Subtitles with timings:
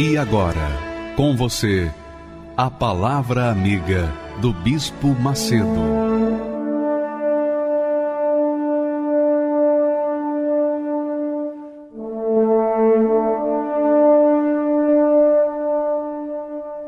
[0.00, 0.78] E agora,
[1.16, 1.92] com você,
[2.56, 4.08] a Palavra Amiga
[4.40, 5.66] do Bispo Macedo.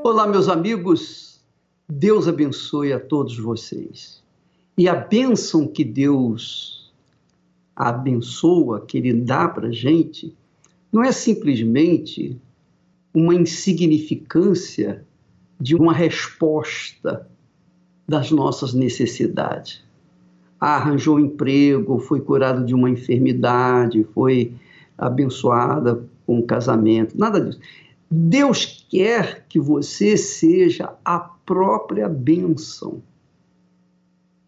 [0.05, 1.41] Olá, meus amigos,
[1.89, 4.23] Deus abençoe a todos vocês.
[4.79, 6.93] E a bênção que Deus
[7.75, 10.33] abençoa, que Ele dá para gente,
[10.93, 12.41] não é simplesmente
[13.13, 15.05] uma insignificância
[15.61, 17.29] de uma resposta
[18.09, 19.85] das nossas necessidades.
[20.61, 24.53] Ah, arranjou um emprego, foi curado de uma enfermidade, foi
[24.97, 27.61] abençoada com um casamento, nada disso.
[28.11, 33.01] Deus quer que você seja a própria bênção.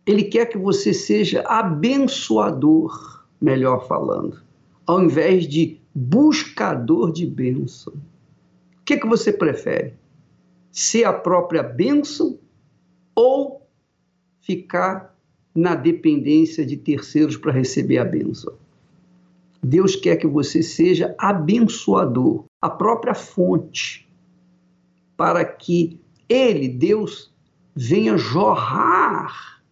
[0.04, 4.42] Ele quer que você seja abençoador, melhor falando,
[4.84, 7.92] ao invés de buscador de bênção.
[8.82, 9.94] O que, que você prefere?
[10.72, 12.36] Ser a própria bênção
[13.14, 13.64] ou
[14.40, 15.16] ficar
[15.54, 18.54] na dependência de terceiros para receber a bênção?
[19.62, 24.08] Deus quer que você seja abençoador, a própria fonte,
[25.16, 27.32] para que Ele, Deus,
[27.76, 29.62] venha jorrar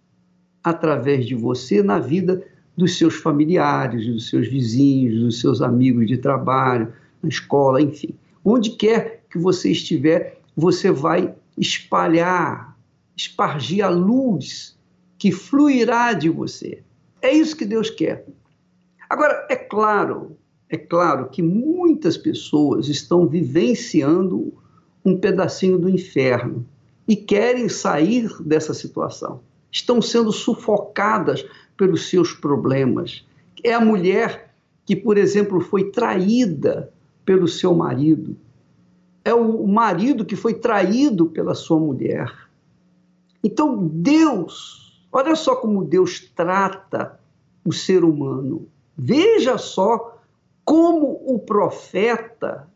[0.63, 6.17] através de você na vida dos seus familiares, dos seus vizinhos, dos seus amigos de
[6.17, 8.15] trabalho, na escola, enfim.
[8.45, 12.77] Onde quer que você estiver, você vai espalhar,
[13.17, 14.79] espargir a luz
[15.19, 16.83] que fluirá de você.
[17.21, 18.27] É isso que Deus quer.
[19.09, 20.37] Agora, é claro,
[20.69, 24.55] é claro que muitas pessoas estão vivenciando
[25.05, 26.67] um pedacinho do inferno
[27.07, 29.41] e querem sair dessa situação.
[29.71, 31.45] Estão sendo sufocadas
[31.77, 33.27] pelos seus problemas.
[33.63, 34.55] É a mulher
[34.87, 36.93] que, por exemplo, foi traída
[37.31, 38.37] pelo seu marido.
[39.25, 42.29] É o marido que foi traído pela sua mulher.
[43.41, 47.21] Então, Deus, olha só como Deus trata
[47.65, 48.67] o ser humano.
[48.99, 50.19] Veja só
[50.65, 52.69] como o profeta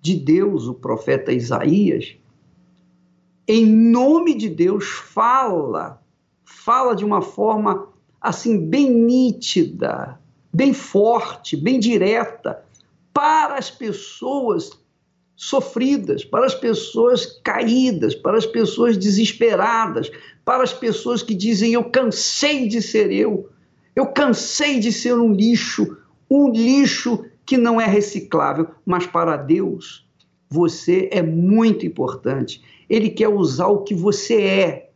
[0.00, 2.16] de Deus, o profeta Isaías,
[3.48, 6.00] em nome de Deus, fala,
[6.44, 7.88] fala de uma forma
[8.20, 10.16] assim, bem nítida,
[10.54, 12.64] bem forte, bem direta,
[13.16, 14.78] para as pessoas
[15.34, 20.10] sofridas, para as pessoas caídas, para as pessoas desesperadas,
[20.44, 23.48] para as pessoas que dizem: Eu cansei de ser eu,
[23.94, 25.96] eu cansei de ser um lixo,
[26.30, 30.06] um lixo que não é reciclável, mas para Deus
[30.50, 32.62] você é muito importante.
[32.86, 34.90] Ele quer usar o que você é,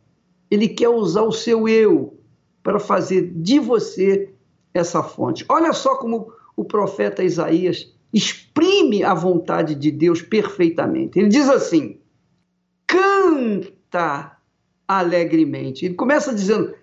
[0.51, 2.19] ele quer usar o seu eu
[2.61, 4.31] para fazer de você
[4.75, 5.43] essa fonte.
[5.49, 11.17] Olha só como o profeta Isaías exprime a vontade de Deus perfeitamente.
[11.19, 11.99] Ele diz assim:
[12.87, 14.37] canta
[14.87, 15.85] alegremente.
[15.85, 16.73] Ele começa dizendo: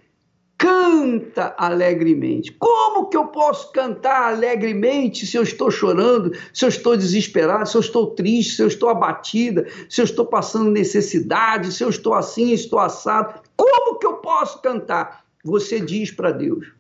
[0.56, 2.52] canta alegremente.
[2.52, 7.76] Como que eu posso cantar alegremente se eu estou chorando, se eu estou desesperado, se
[7.76, 12.14] eu estou triste, se eu estou abatida, se eu estou passando necessidade, se eu estou
[12.14, 13.40] assim, estou assado?
[13.56, 15.24] Como que eu posso cantar?
[15.44, 16.72] Você diz para Deus.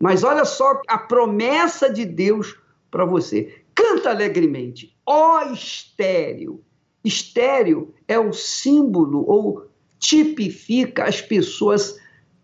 [0.00, 2.56] Mas olha só a promessa de Deus
[2.94, 3.64] para você.
[3.74, 4.96] Canta alegremente.
[5.04, 6.62] Ó estéreo.
[7.04, 9.68] Estéreo é o símbolo ou
[9.98, 11.98] tipifica as pessoas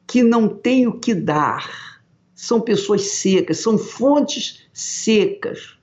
[0.08, 2.02] que não têm o que dar.
[2.34, 5.78] São pessoas secas, são fontes secas.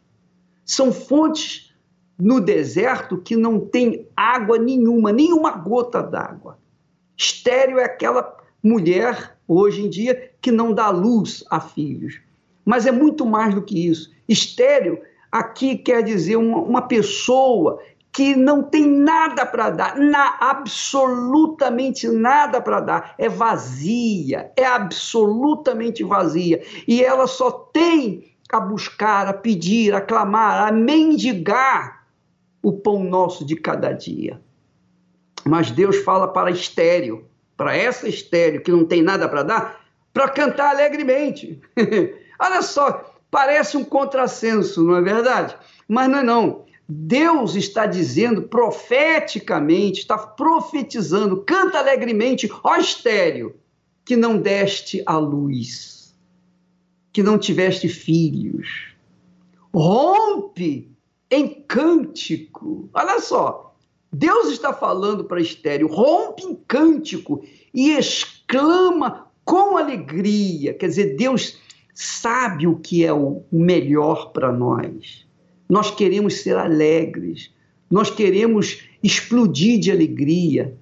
[0.65, 1.74] São fontes
[2.19, 6.59] no deserto que não tem água nenhuma, nenhuma gota d'água.
[7.15, 12.26] Estéreo é aquela mulher, hoje em dia, que não dá luz a filhos.
[12.68, 14.12] Mas é muito mais do que isso.
[14.28, 15.00] Estéreo
[15.31, 17.81] aqui quer dizer uma, uma pessoa
[18.12, 26.04] que não tem nada para dar, na, absolutamente nada para dar, é vazia, é absolutamente
[26.04, 26.62] vazia.
[26.86, 32.06] E ela só tem a buscar, a pedir, a clamar, a mendigar
[32.62, 34.42] o pão nosso de cada dia.
[35.46, 37.24] Mas Deus fala para estéreo,
[37.56, 41.62] para essa estéreo que não tem nada para dar, para cantar alegremente.
[42.39, 45.56] Olha só, Parece um contrassenso, não é verdade?
[45.88, 46.66] Mas não é não.
[46.88, 53.56] Deus está dizendo profeticamente, está profetizando, canta alegremente, ó estéreo,
[54.06, 56.16] que não deste a luz,
[57.12, 58.95] que não tiveste filhos.
[59.74, 60.90] Rompe
[61.30, 62.90] em cântico.
[62.94, 63.75] Olha só,
[64.12, 67.44] Deus está falando para estéreo, rompe em cântico
[67.74, 70.74] e exclama com alegria.
[70.74, 71.57] Quer dizer, Deus
[71.99, 75.25] sabe o que é o melhor para nós.
[75.67, 77.51] Nós queremos ser alegres,
[77.89, 80.77] nós queremos explodir de alegria,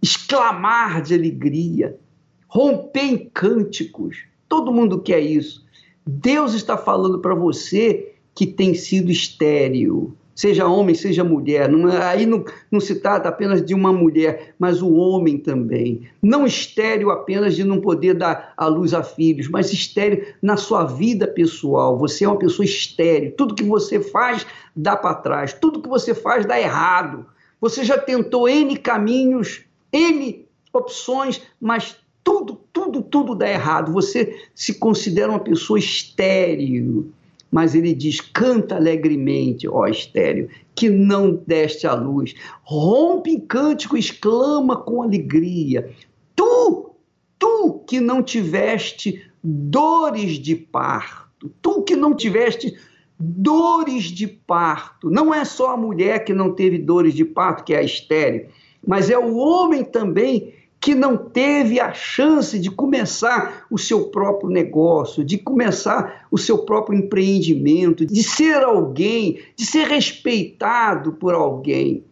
[0.00, 1.98] exclamar de alegria,
[2.46, 4.26] romper em cânticos.
[4.48, 5.66] Todo mundo quer isso.
[6.06, 11.68] Deus está falando para você que tem sido estéril, seja homem, seja mulher.
[11.68, 16.08] Não, é, aí não, não se trata apenas de uma mulher, mas o homem também.
[16.20, 20.84] Não estéreo apenas de não poder dar a luz a filhos, mas estéreo na sua
[20.84, 21.98] vida pessoal.
[21.98, 23.32] Você é uma pessoa estéreo.
[23.36, 27.26] Tudo que você faz dá para trás, tudo que você faz dá errado.
[27.60, 33.92] Você já tentou N caminhos, N opções, mas tudo, tudo, tudo dá errado.
[33.92, 37.12] Você se considera uma pessoa estéreo
[37.54, 42.34] mas ele diz: canta alegremente, ó estéreo, que não deste a luz.
[42.64, 45.88] Rompe em cântico, exclama com alegria.
[46.34, 46.90] Tu,
[47.38, 52.76] tu que não tiveste dores de parto, tu que não tiveste
[53.20, 55.08] dores de parto.
[55.08, 58.48] Não é só a mulher que não teve dores de parto, que é a estéreo,
[58.84, 60.52] mas é o homem também
[60.84, 66.58] que não teve a chance de começar o seu próprio negócio, de começar o seu
[66.58, 72.04] próprio empreendimento, de ser alguém, de ser respeitado por alguém.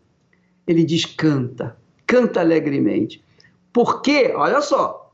[0.66, 1.76] Ele diz: canta,
[2.06, 3.22] canta alegremente.
[3.74, 5.12] Porque, olha só,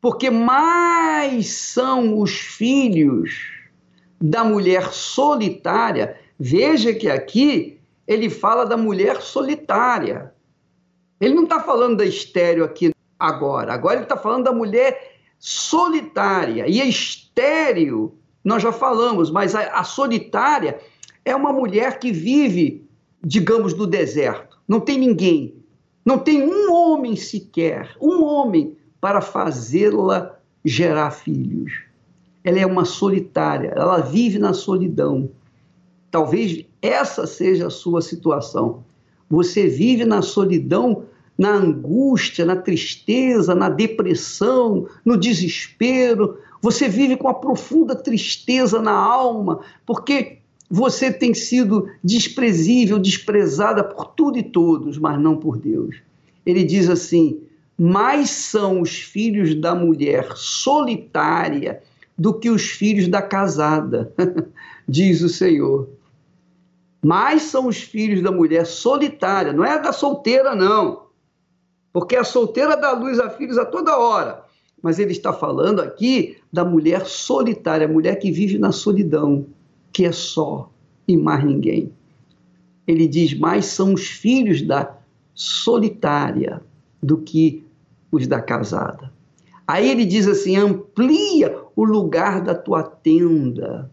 [0.00, 3.58] porque mais são os filhos
[4.20, 6.16] da mulher solitária.
[6.38, 10.32] Veja que aqui ele fala da mulher solitária.
[11.20, 13.72] Ele não está falando da estéreo aqui agora.
[13.72, 16.66] Agora ele está falando da mulher solitária.
[16.68, 18.14] E a estéreo,
[18.44, 20.78] nós já falamos, mas a, a solitária
[21.24, 22.86] é uma mulher que vive,
[23.24, 24.58] digamos, no deserto.
[24.68, 25.54] Não tem ninguém.
[26.04, 31.72] Não tem um homem sequer, um homem para fazê-la gerar filhos.
[32.44, 35.28] Ela é uma solitária, ela vive na solidão.
[36.08, 38.84] Talvez essa seja a sua situação.
[39.28, 41.04] Você vive na solidão,
[41.36, 46.38] na angústia, na tristeza, na depressão, no desespero.
[46.62, 50.38] Você vive com a profunda tristeza na alma, porque
[50.70, 55.96] você tem sido desprezível, desprezada por tudo e todos, mas não por Deus.
[56.44, 57.40] Ele diz assim:
[57.78, 61.82] mais são os filhos da mulher solitária
[62.16, 64.12] do que os filhos da casada,
[64.88, 65.88] diz o Senhor
[67.04, 71.06] mais são os filhos da mulher solitária, não é da solteira, não.
[71.92, 74.44] Porque a solteira dá luz a filhos a toda hora.
[74.82, 79.46] Mas ele está falando aqui da mulher solitária, a mulher que vive na solidão,
[79.92, 80.70] que é só
[81.08, 81.92] e mais ninguém.
[82.86, 84.96] Ele diz: mais são os filhos da
[85.34, 86.62] solitária
[87.02, 87.64] do que
[88.12, 89.12] os da casada.
[89.66, 93.90] Aí ele diz assim: amplia o lugar da tua tenda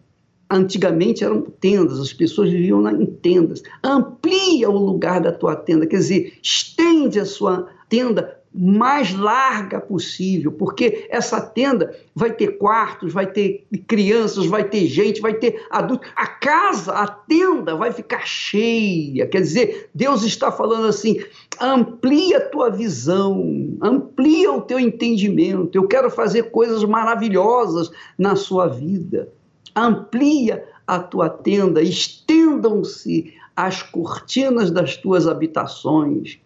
[0.50, 3.62] Antigamente eram tendas, as pessoas viviam em tendas.
[3.82, 10.52] Amplia o lugar da tua tenda, quer dizer, estende a sua tenda mais larga possível,
[10.52, 16.08] porque essa tenda vai ter quartos, vai ter crianças, vai ter gente, vai ter adultos.
[16.14, 19.26] A casa, a tenda vai ficar cheia.
[19.26, 21.20] Quer dizer, Deus está falando assim:
[21.60, 25.74] amplia a tua visão, amplia o teu entendimento.
[25.74, 29.32] Eu quero fazer coisas maravilhosas na sua vida
[29.74, 36.38] amplia a tua tenda, estendam-se as cortinas das tuas habitações.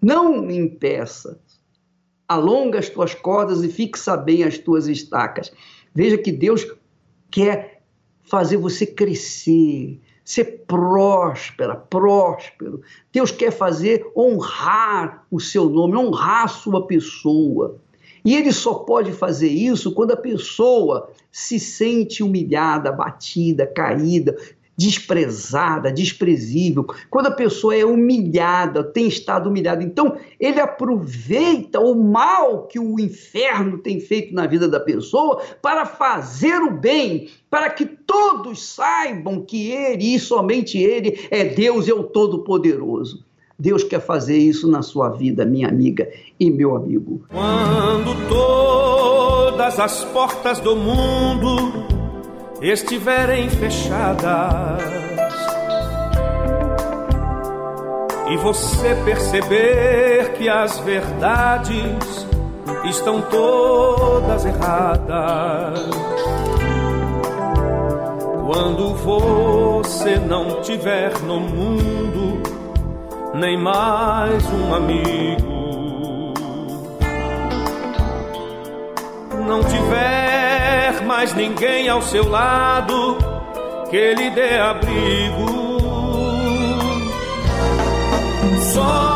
[0.00, 1.40] Não me impeça.
[2.28, 5.52] Alonga as tuas cordas e fixa bem as tuas estacas.
[5.94, 6.66] Veja que Deus
[7.30, 7.82] quer
[8.24, 12.82] fazer você crescer, ser próspera, próspero.
[13.12, 17.80] Deus quer fazer honrar o seu nome, honrar a sua pessoa.
[18.26, 24.36] E ele só pode fazer isso quando a pessoa se sente humilhada, batida, caída,
[24.76, 29.84] desprezada, desprezível, quando a pessoa é humilhada, tem estado humilhada.
[29.84, 35.86] Então, ele aproveita o mal que o inferno tem feito na vida da pessoa para
[35.86, 41.94] fazer o bem, para que todos saibam que ele e somente ele é Deus, é
[41.94, 43.25] o Todo-Poderoso.
[43.58, 46.08] Deus quer fazer isso na sua vida, minha amiga
[46.38, 47.24] e meu amigo.
[47.30, 51.72] Quando todas as portas do mundo
[52.60, 54.82] estiverem fechadas
[58.30, 62.26] e você perceber que as verdades
[62.84, 65.80] estão todas erradas.
[68.46, 71.95] Quando você não tiver no mundo
[73.36, 76.32] nem mais um amigo,
[79.46, 83.18] não tiver mais ninguém ao seu lado
[83.90, 85.46] que lhe dê abrigo.
[88.72, 89.15] Só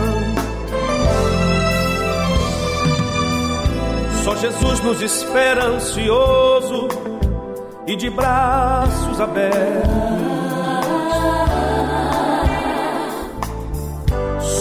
[4.23, 6.87] Só Jesus nos espera ansioso
[7.87, 9.91] e de braços abertos.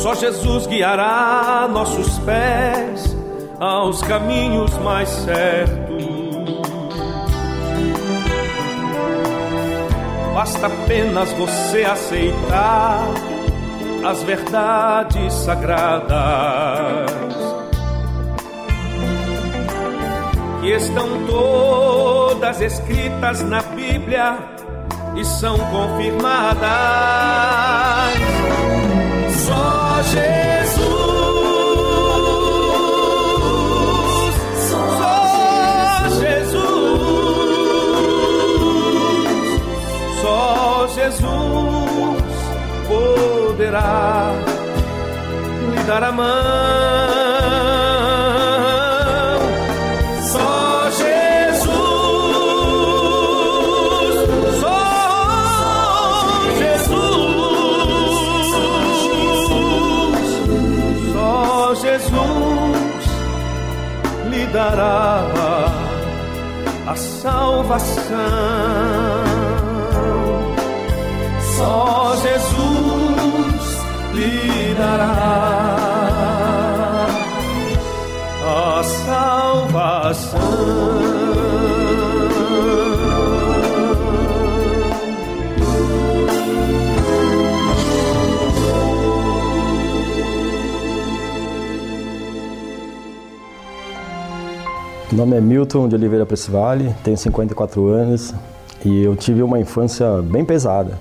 [0.02, 3.14] Só Jesus guiará nossos pés
[3.58, 5.90] aos caminhos mais certos.
[10.34, 13.06] Basta apenas você aceitar
[14.02, 17.29] as verdades sagradas
[20.60, 24.38] que estão todas escritas na Bíblia
[25.16, 26.60] e são confirmadas.
[29.46, 31.00] Só Jesus.
[41.10, 42.22] Jesus
[42.88, 44.32] poderá
[45.74, 47.09] lhe dar a mão.
[67.20, 68.14] Salvação.
[71.56, 73.78] Só Jesus
[74.14, 75.50] lhe dará
[78.46, 80.40] a salvação.
[95.12, 98.32] Meu nome é Milton de Oliveira Pressivale, tenho 54 anos
[98.84, 100.96] e eu tive uma infância bem pesada.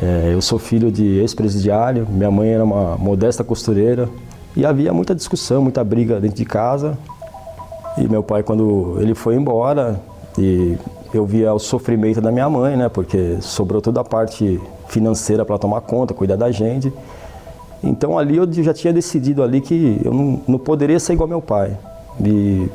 [0.00, 4.08] É, eu sou filho de ex-presidiário, minha mãe era uma modesta costureira
[4.56, 6.96] e havia muita discussão, muita briga dentro de casa.
[7.98, 10.00] E meu pai, quando ele foi embora,
[10.38, 10.78] e
[11.12, 12.88] eu via o sofrimento da minha mãe, né?
[12.88, 16.90] Porque sobrou toda a parte financeira para tomar conta, cuidar da gente.
[17.84, 21.42] Então ali eu já tinha decidido ali que eu não, não poderia ser igual meu
[21.42, 21.76] pai.
[22.24, 22.70] E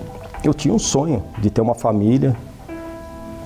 [0.50, 2.36] eu tinha um sonho de ter uma família,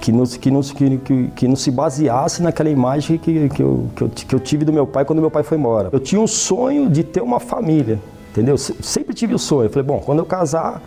[0.02, 4.02] que não, que não, que, que, que se baseasse naquela imagem que, que, eu, que,
[4.02, 5.90] eu, que eu tive do meu pai quando meu pai foi embora.
[5.92, 8.00] Eu tinha um sonho de ter uma família,
[8.32, 8.58] entendeu?
[8.58, 9.66] Sempre tive o sonho.
[9.66, 10.82] Eu falei, bom, quando eu casar,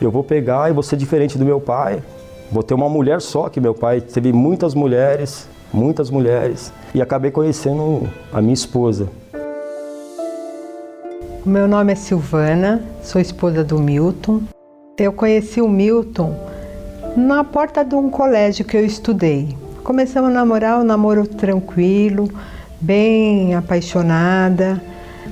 [0.00, 2.02] eu vou pegar e vou ser diferente do meu pai.
[2.50, 6.72] Vou ter uma mulher só, que meu pai teve muitas mulheres, muitas mulheres.
[6.94, 9.08] E acabei conhecendo a minha esposa.
[11.44, 14.42] Meu nome é Silvana, sou esposa do Milton.
[14.98, 16.34] Eu conheci o Milton
[17.14, 19.54] na porta de um colégio que eu estudei.
[19.84, 22.30] Começamos a namorar, um namoro tranquilo,
[22.80, 24.80] bem apaixonada.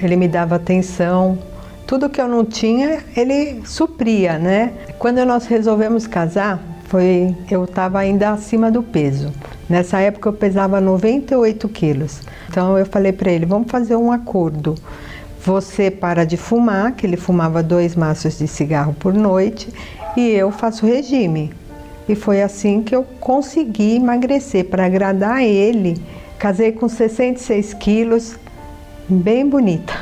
[0.03, 1.39] Ele me dava atenção.
[1.87, 4.71] Tudo que eu não tinha, ele supria, né?
[4.99, 9.33] Quando nós resolvemos casar, foi eu estava ainda acima do peso.
[9.67, 12.21] Nessa época eu pesava 98 quilos.
[12.51, 14.75] Então eu falei para ele, vamos fazer um acordo.
[15.45, 19.71] Você para de fumar, que ele fumava dois maços de cigarro por noite,
[20.17, 21.53] e eu faço regime.
[22.09, 26.03] E foi assim que eu consegui emagrecer para agradar ele.
[26.39, 28.39] Casei com 66 quilos,
[29.07, 29.93] bem bonita.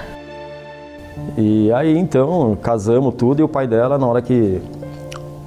[1.37, 4.61] E aí então casamos tudo e o pai dela, na hora que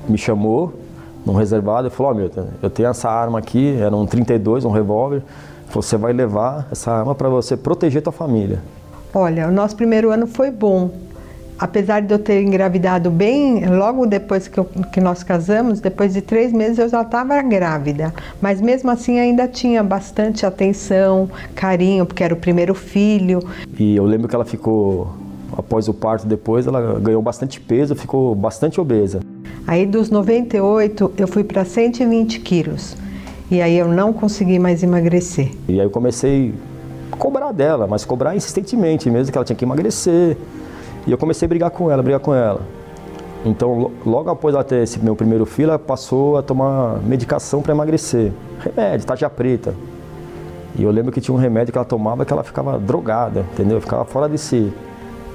[0.10, 0.74] me chamou
[1.26, 4.72] num reservado, falou: Ó, oh, Milton, eu tenho essa arma aqui, era um 32, um
[4.72, 5.24] revólver.
[5.72, 8.62] Você vai levar essa arma para você proteger tua família.
[9.18, 10.92] Olha, o nosso primeiro ano foi bom.
[11.58, 16.22] Apesar de eu ter engravidado bem, logo depois que, eu, que nós casamos, depois de
[16.22, 18.14] três meses eu já estava grávida.
[18.42, 23.40] Mas mesmo assim ainda tinha bastante atenção, carinho, porque era o primeiro filho.
[23.80, 25.08] E eu lembro que ela ficou,
[25.58, 29.22] após o parto depois, ela ganhou bastante peso, ficou bastante obesa.
[29.66, 32.98] Aí dos 98 eu fui para 120 quilos.
[33.50, 35.54] E aí eu não consegui mais emagrecer.
[35.70, 36.54] E aí eu comecei
[37.16, 40.38] cobrar dela, mas cobrar insistentemente mesmo, que ela tinha que emagrecer.
[41.08, 42.62] E eu comecei a brigar com ela, brigar com ela.
[43.46, 47.74] Então, logo após ela ter esse meu primeiro filho, ela passou a tomar medicação para
[47.74, 48.32] emagrecer.
[48.60, 49.76] Remédio, tarja preta.
[50.78, 53.80] E eu lembro que tinha um remédio que ela tomava que ela ficava drogada, entendeu?
[53.80, 54.74] Ficava fora de si.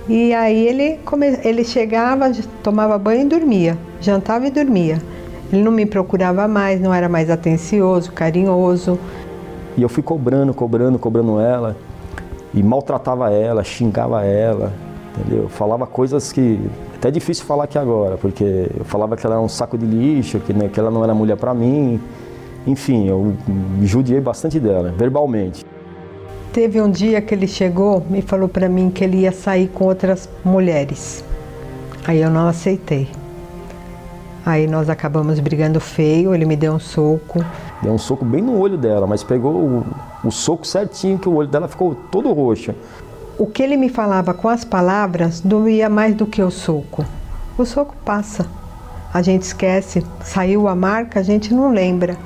[0.09, 1.39] E aí ele, come...
[1.45, 2.33] ele chegava,
[2.63, 3.79] tomava banho e dormia.
[4.01, 5.01] Jantava e dormia.
[5.53, 8.99] Ele não me procurava mais, não era mais atencioso, carinhoso.
[9.81, 11.75] E eu fui cobrando, cobrando, cobrando ela.
[12.53, 14.71] E maltratava ela, xingava ela
[15.17, 15.49] entendeu?
[15.49, 16.61] Falava coisas que
[16.97, 19.87] até é difícil falar aqui agora, porque eu falava que ela era um saco de
[19.87, 22.01] lixo, que, né, que ela não era mulher para mim.
[22.67, 23.35] Enfim, eu
[23.83, 25.65] judiei bastante dela, verbalmente.
[26.53, 29.85] Teve um dia que ele chegou e falou para mim que ele ia sair com
[29.85, 31.25] outras mulheres.
[32.07, 33.09] Aí eu não aceitei.
[34.45, 37.45] Aí nós acabamos brigando feio, ele me deu um soco.
[37.83, 39.87] Deu um soco bem no olho dela, mas pegou o,
[40.25, 42.75] o soco certinho que o olho dela ficou todo roxo.
[43.39, 47.07] O que ele me falava com as palavras doía mais do que o soco.
[47.57, 48.47] O soco passa.
[49.13, 52.17] A gente esquece, saiu a marca, a gente não lembra,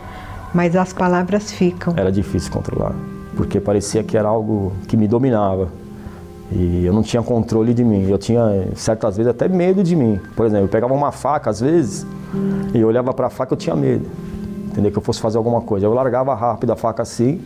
[0.52, 1.94] mas as palavras ficam.
[1.96, 2.94] Era difícil controlar,
[3.36, 5.68] porque parecia que era algo que me dominava.
[6.50, 8.08] E eu não tinha controle de mim.
[8.08, 10.20] Eu tinha, certas vezes, até medo de mim.
[10.36, 12.06] Por exemplo, eu pegava uma faca, às vezes,
[12.74, 14.06] e eu olhava para a faca eu tinha medo.
[14.74, 14.90] Entendeu?
[14.90, 15.86] Que eu fosse fazer alguma coisa.
[15.86, 17.40] Eu largava rápido a faca assim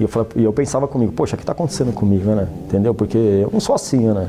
[0.00, 2.48] e eu, e eu pensava comigo, poxa, o que está acontecendo comigo, né?
[2.66, 2.92] Entendeu?
[2.92, 4.28] Porque eu não sou assim, né?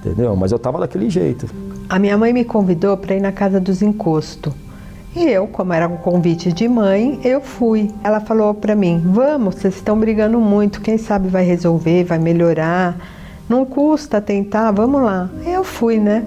[0.00, 0.34] Entendeu?
[0.34, 1.46] Mas eu estava daquele jeito.
[1.88, 4.52] A minha mãe me convidou para ir na casa dos encostos.
[5.14, 7.90] E eu, como era um convite de mãe, eu fui.
[8.02, 12.96] Ela falou para mim: Vamos, vocês estão brigando muito, quem sabe vai resolver, vai melhorar.
[13.48, 15.28] Não custa tentar, vamos lá.
[15.46, 16.24] Eu fui, né?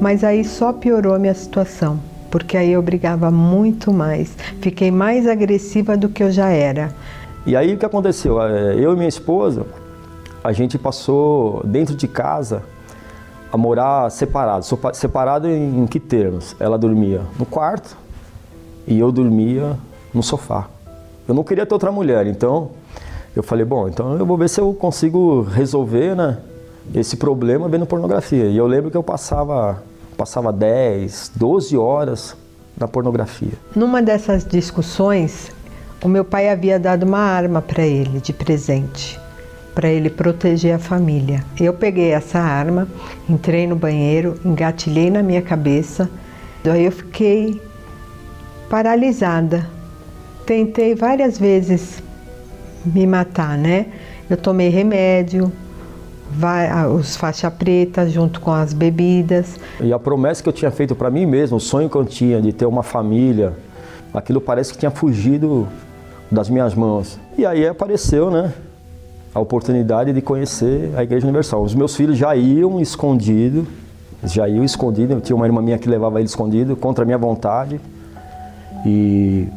[0.00, 1.98] Mas aí só piorou a minha situação,
[2.32, 4.34] porque aí eu brigava muito mais.
[4.62, 6.90] Fiquei mais agressiva do que eu já era.
[7.44, 8.40] E aí o que aconteceu?
[8.40, 9.66] É, eu e minha esposa,
[10.42, 12.62] a gente passou dentro de casa
[13.52, 14.64] a morar separado.
[14.94, 16.56] Separado em, que termos?
[16.58, 17.98] Ela dormia no quarto
[18.86, 19.76] e eu dormia
[20.14, 20.68] no sofá.
[21.28, 22.70] Eu não queria ter outra mulher, então
[23.36, 26.38] eu falei, bom, então eu vou ver se eu consigo resolver né,
[26.94, 28.46] esse problema vendo pornografia.
[28.46, 29.82] E eu lembro que eu passava,
[30.16, 32.36] passava 10, 12 horas
[32.76, 33.52] na pornografia.
[33.74, 35.50] Numa dessas discussões,
[36.02, 39.20] o meu pai havia dado uma arma para ele de presente,
[39.74, 41.44] para ele proteger a família.
[41.60, 42.88] Eu peguei essa arma,
[43.28, 46.10] entrei no banheiro, engatilhei na minha cabeça,
[46.64, 47.60] daí eu fiquei
[48.68, 49.68] paralisada.
[50.44, 52.02] Tentei várias vezes
[52.84, 53.86] me matar, né?
[54.28, 55.52] Eu tomei remédio,
[56.94, 59.58] os faixa preta junto com as bebidas.
[59.80, 62.40] E a promessa que eu tinha feito para mim mesmo, o sonho que eu tinha
[62.40, 63.52] de ter uma família,
[64.12, 65.68] aquilo parece que tinha fugido
[66.30, 67.18] das minhas mãos.
[67.36, 68.52] E aí apareceu, né,
[69.34, 71.62] a oportunidade de conhecer a Igreja Universal.
[71.62, 73.66] Os meus filhos já iam escondido,
[74.24, 75.14] já iam escondido.
[75.14, 77.80] Eu tinha uma irmã minha que levava ele escondido contra a minha vontade.
[78.84, 79.48] E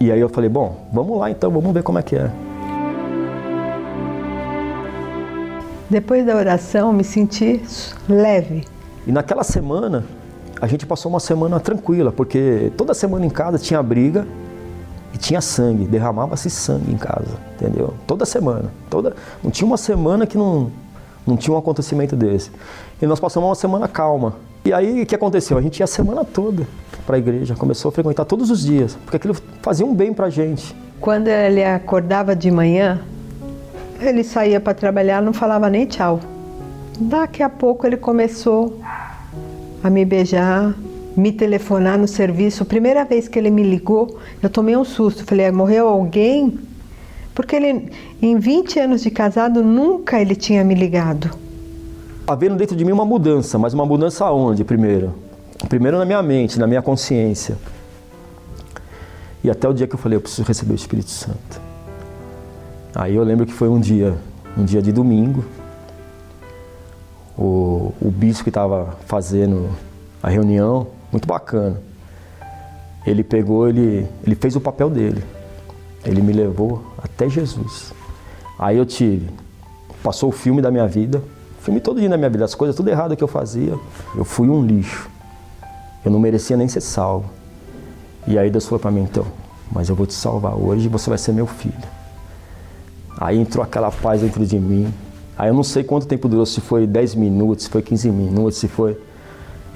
[0.00, 2.30] e aí eu falei, bom, vamos lá então, vamos ver como é que é.
[5.90, 7.60] Depois da oração, me senti
[8.08, 8.64] leve.
[9.06, 10.04] E naquela semana,
[10.60, 14.24] a gente passou uma semana tranquila, porque toda semana em casa tinha briga,
[15.12, 17.94] e tinha sangue, derramava-se sangue em casa, entendeu?
[18.06, 18.70] Toda semana.
[18.88, 20.70] Toda, não tinha uma semana que não,
[21.26, 22.50] não tinha um acontecimento desse.
[23.02, 24.34] E nós passamos uma semana calma.
[24.64, 25.58] E aí o que aconteceu?
[25.58, 26.66] A gente ia a semana toda
[27.06, 30.26] para a igreja, começou a frequentar todos os dias, porque aquilo fazia um bem para
[30.26, 30.76] a gente.
[31.00, 33.00] Quando ele acordava de manhã,
[34.02, 36.20] ele saía para trabalhar, não falava nem tchau.
[36.98, 38.80] Daqui a pouco ele começou
[39.82, 40.74] a me beijar,
[41.16, 42.64] me telefonar no serviço.
[42.64, 45.24] Primeira vez que ele me ligou, eu tomei um susto.
[45.24, 46.58] Falei, morreu alguém?
[47.34, 51.30] Porque ele, em 20 anos de casado, nunca ele tinha me ligado.
[52.26, 55.14] Havendo dentro de mim uma mudança, mas uma mudança aonde primeiro?
[55.68, 57.56] Primeiro na minha mente, na minha consciência.
[59.42, 61.69] E até o dia que eu falei, eu preciso receber o Espírito Santo.
[62.94, 64.16] Aí eu lembro que foi um dia,
[64.56, 65.44] um dia de domingo.
[67.36, 69.70] O, o bispo que estava fazendo
[70.22, 71.80] a reunião, muito bacana.
[73.06, 75.22] Ele pegou, ele, ele fez o papel dele.
[76.04, 77.92] Ele me levou até Jesus.
[78.58, 79.30] Aí eu tive
[80.02, 81.22] Passou o filme da minha vida,
[81.60, 83.78] filme todo dia da minha vida, as coisas tudo errado que eu fazia.
[84.16, 85.10] Eu fui um lixo.
[86.02, 87.28] Eu não merecia nem ser salvo.
[88.26, 89.26] E aí Deus falou para mim, então,
[89.70, 91.99] mas eu vou te salvar hoje você vai ser meu filho.
[93.20, 94.90] Aí entrou aquela paz dentro de mim.
[95.36, 98.56] Aí eu não sei quanto tempo durou, se foi 10 minutos, se foi 15 minutos,
[98.56, 98.98] se foi.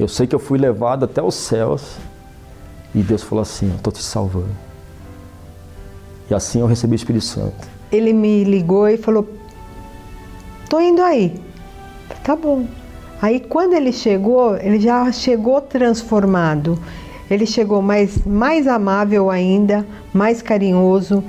[0.00, 1.98] Eu sei que eu fui levado até os céus
[2.94, 4.48] e Deus falou assim: Eu estou te salvando.
[6.30, 7.68] E assim eu recebi o Espírito Santo.
[7.92, 9.28] Ele me ligou e falou:
[10.70, 11.38] Tô indo aí.
[12.24, 12.64] Tá bom.
[13.20, 16.78] Aí quando ele chegou, ele já chegou transformado.
[17.30, 21.24] Ele chegou mais, mais amável ainda, mais carinhoso,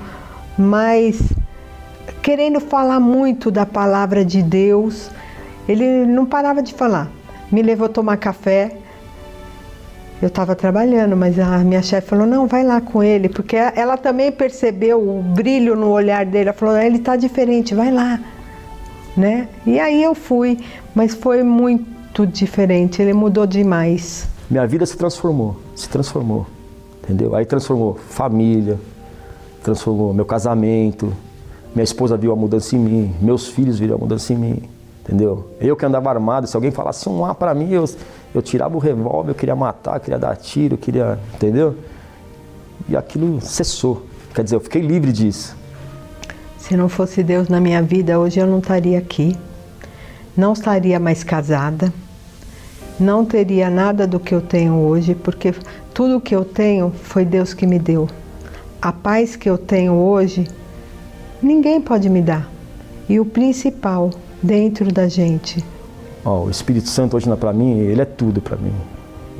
[0.58, 1.35] mais
[2.26, 5.08] querendo falar muito da palavra de Deus.
[5.68, 7.08] Ele não parava de falar.
[7.52, 8.78] Me levou tomar café.
[10.20, 13.96] Eu estava trabalhando, mas a minha chefe falou: não, vai lá com ele, porque ela
[13.96, 16.48] também percebeu o brilho no olhar dele.
[16.48, 18.18] Ela falou: ele está diferente, vai lá.
[19.16, 19.46] Né?
[19.64, 20.58] E aí eu fui,
[20.96, 24.28] mas foi muito diferente, ele mudou demais.
[24.50, 26.44] Minha vida se transformou, se transformou,
[27.04, 27.36] entendeu?
[27.36, 28.78] Aí transformou família,
[29.62, 31.12] transformou meu casamento,
[31.76, 34.62] minha esposa viu a mudança em mim, meus filhos viram a mudança em mim,
[35.04, 35.52] entendeu?
[35.60, 37.84] Eu que andava armado, se alguém falasse um A para mim, eu,
[38.34, 41.76] eu tirava o revólver, eu queria matar, queria dar tiro, queria, entendeu?
[42.88, 44.02] E aquilo cessou,
[44.34, 45.56] quer dizer, eu fiquei livre disso.
[46.58, 49.36] Se não fosse Deus na minha vida, hoje eu não estaria aqui,
[50.36, 51.92] não estaria mais casada
[52.98, 55.54] não teria nada do que eu tenho hoje, porque
[55.92, 58.08] tudo que eu tenho foi Deus que me deu.
[58.80, 60.46] A paz que eu tenho hoje,
[61.46, 62.50] ninguém pode me dar.
[63.08, 64.10] E o principal,
[64.42, 65.64] dentro da gente.
[66.24, 68.74] Oh, o Espírito Santo hoje para mim, ele é tudo para mim.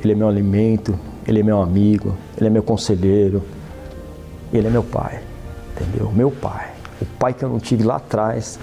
[0.03, 3.42] Ele é meu alimento, ele é meu amigo, ele é meu conselheiro,
[4.53, 5.21] ele é meu pai,
[5.75, 6.12] entendeu?
[6.12, 6.71] Meu pai.
[7.03, 8.59] O pai que eu não tive lá atrás,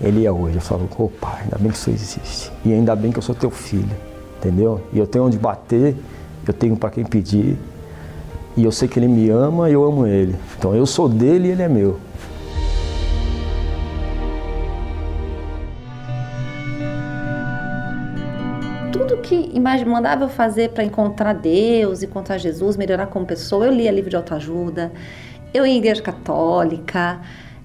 [0.00, 0.56] ele é hoje.
[0.56, 2.52] Eu falo, ô oh, pai, ainda bem que isso existe.
[2.64, 3.96] E ainda bem que eu sou teu filho,
[4.38, 4.80] entendeu?
[4.92, 5.96] E eu tenho onde bater,
[6.46, 7.58] eu tenho para quem pedir.
[8.56, 10.36] E eu sei que ele me ama e eu amo ele.
[10.56, 11.98] Então eu sou dele e ele é meu.
[19.24, 24.10] Que mandava eu fazer para encontrar Deus, encontrar Jesus, melhorar como pessoa, eu lia livro
[24.10, 24.92] de autoajuda,
[25.52, 27.20] eu ia em igreja católica,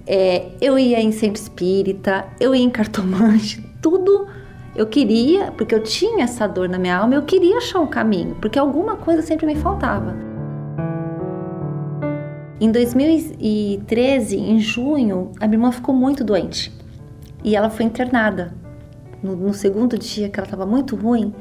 [0.08, 4.28] é, eu ia em centro espírita, eu ia em cartomante, tudo
[4.76, 8.36] eu queria, porque eu tinha essa dor na minha alma, eu queria achar um caminho,
[8.40, 10.16] porque alguma coisa sempre me faltava.
[12.62, 16.72] Em 2013, em junho, a minha irmã ficou muito doente
[17.44, 18.54] e ela foi internada.
[19.22, 21.34] No, no segundo dia que ela estava muito ruim,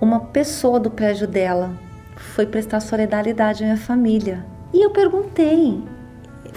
[0.00, 1.72] uma pessoa do prédio dela
[2.16, 4.44] foi prestar solidariedade à minha família.
[4.72, 5.82] E eu perguntei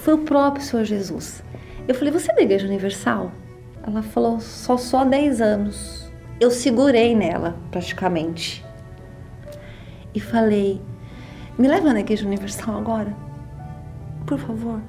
[0.03, 1.41] foi o próprio Senhor Jesus.
[1.88, 3.32] Eu falei, você é da Igreja Universal?
[3.86, 6.12] Ela falou, só só 10 anos.
[6.41, 8.65] Eu segurei nela, praticamente.
[10.13, 10.82] E falei,
[11.58, 13.15] me leva na Igreja Universal agora?
[14.25, 14.82] Por favor.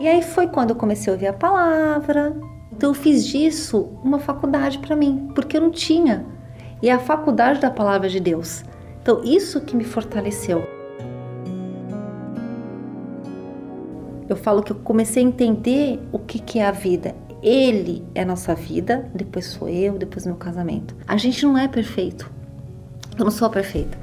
[0.00, 2.34] E aí foi quando eu comecei a ouvir a palavra.
[2.76, 6.26] Então eu fiz disso uma faculdade para mim, porque eu não tinha.
[6.82, 8.64] E é a faculdade da palavra de Deus.
[9.00, 10.64] Então isso que me fortaleceu.
[14.28, 17.14] eu falo que eu comecei a entender o que, que é a vida.
[17.42, 20.96] Ele é a nossa vida, depois sou eu, depois meu casamento.
[21.06, 22.30] A gente não é perfeito.
[23.18, 23.96] Eu não sou perfeita,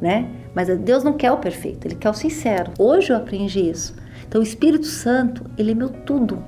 [0.00, 0.28] né?
[0.54, 2.72] Mas Deus não quer o perfeito, Ele quer o sincero.
[2.78, 3.94] Hoje eu aprendi isso.
[4.26, 6.42] Então o Espírito Santo, Ele é meu tudo.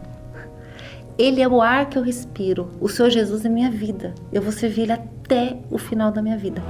[1.18, 2.70] Ele é o ar que eu respiro.
[2.80, 4.14] O Senhor Jesus é minha vida.
[4.32, 6.62] Eu vou servir Ele até o final da minha vida.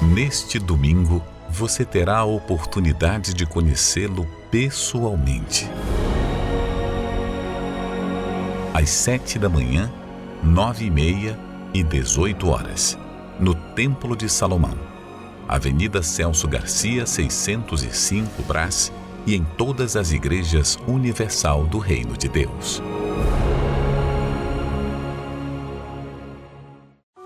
[0.00, 5.68] Neste domingo, você terá a oportunidade de conhecê-lo pessoalmente.
[8.72, 9.90] Às sete da manhã,
[10.44, 11.36] nove e meia
[11.74, 12.96] e dezoito horas,
[13.40, 14.78] no Templo de Salomão,
[15.48, 18.92] Avenida Celso Garcia, 605 Brás
[19.26, 22.82] e em todas as igrejas universal do Reino de Deus.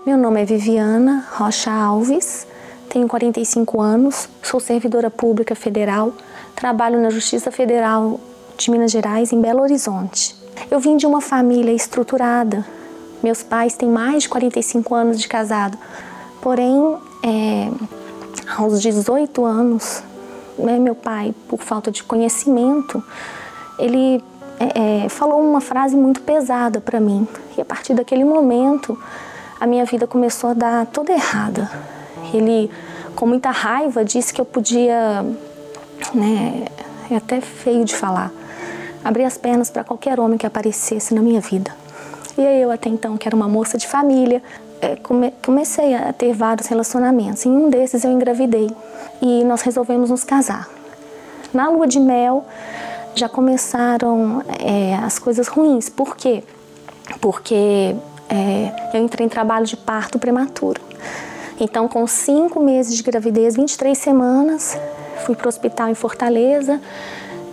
[0.05, 2.47] Meu nome é Viviana Rocha Alves
[2.95, 6.13] tenho 45 anos, sou servidora pública federal,
[6.55, 8.21] trabalho na Justiça Federal
[8.57, 10.33] de Minas Gerais, em Belo Horizonte.
[10.71, 12.65] Eu vim de uma família estruturada.
[13.21, 15.77] Meus pais têm mais de 45 anos de casado,
[16.41, 17.69] porém, é,
[18.57, 20.01] aos 18 anos,
[20.57, 23.03] né, meu pai, por falta de conhecimento,
[23.77, 24.23] ele
[24.59, 27.27] é, é falou uma frase muito pesada para mim.
[27.57, 28.97] E a partir daquele momento,
[29.59, 31.69] a minha vida começou a dar toda errada.
[32.33, 32.69] Ele,
[33.15, 35.25] com muita raiva, disse que eu podia
[36.13, 36.65] né,
[37.09, 38.31] é até feio de falar.
[39.03, 41.71] Abri as pernas para qualquer homem que aparecesse na minha vida.
[42.37, 44.41] E eu até então, que era uma moça de família,
[45.03, 47.45] come, comecei a ter vários relacionamentos.
[47.45, 48.69] Em um desses eu engravidei
[49.21, 50.69] e nós resolvemos nos casar.
[51.53, 52.45] Na lua de mel
[53.15, 55.89] já começaram é, as coisas ruins.
[55.89, 56.43] Por quê?
[57.21, 57.95] Porque
[58.29, 60.81] é, eu entrei em trabalho de parto prematuro.
[61.59, 64.77] Então, com cinco meses de gravidez, 23 semanas,
[65.25, 66.81] fui para o hospital em Fortaleza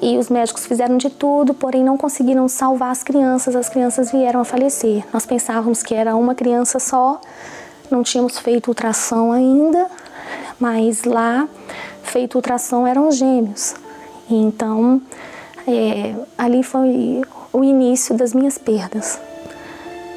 [0.02, 3.54] e os médicos fizeram de tudo, porém não conseguiram salvar as crianças.
[3.54, 5.04] As crianças vieram a falecer.
[5.12, 7.20] Nós pensávamos que era uma criança só,
[7.88, 9.86] não tínhamos feito ultrassom ainda,
[10.58, 11.48] mas lá,
[12.02, 13.76] feito ultrassom, eram gêmeos.
[14.28, 15.00] Então,
[15.68, 19.20] é, ali foi o início das minhas perdas.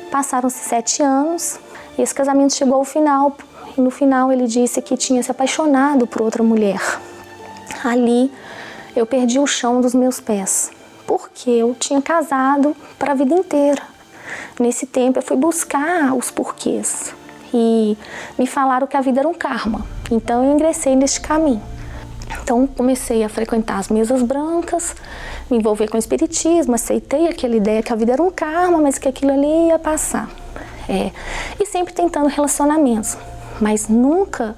[0.09, 1.59] Passaram-se sete anos
[1.95, 3.37] e esse casamento chegou ao final.
[3.77, 6.81] E no final ele disse que tinha se apaixonado por outra mulher.
[7.83, 8.31] Ali
[8.95, 10.71] eu perdi o chão dos meus pés,
[11.05, 13.81] porque eu tinha casado para a vida inteira.
[14.59, 17.13] Nesse tempo eu fui buscar os porquês
[17.53, 17.97] e
[18.37, 19.85] me falaram que a vida era um karma.
[20.09, 21.61] Então eu ingressei neste caminho.
[22.41, 24.95] Então comecei a frequentar as mesas brancas,
[25.49, 28.97] me envolver com o espiritismo, aceitei aquela ideia que a vida era um karma, mas
[28.97, 30.29] que aquilo ali ia passar.
[30.87, 31.11] É,
[31.59, 33.17] e sempre tentando relacionamentos,
[33.59, 34.55] mas nunca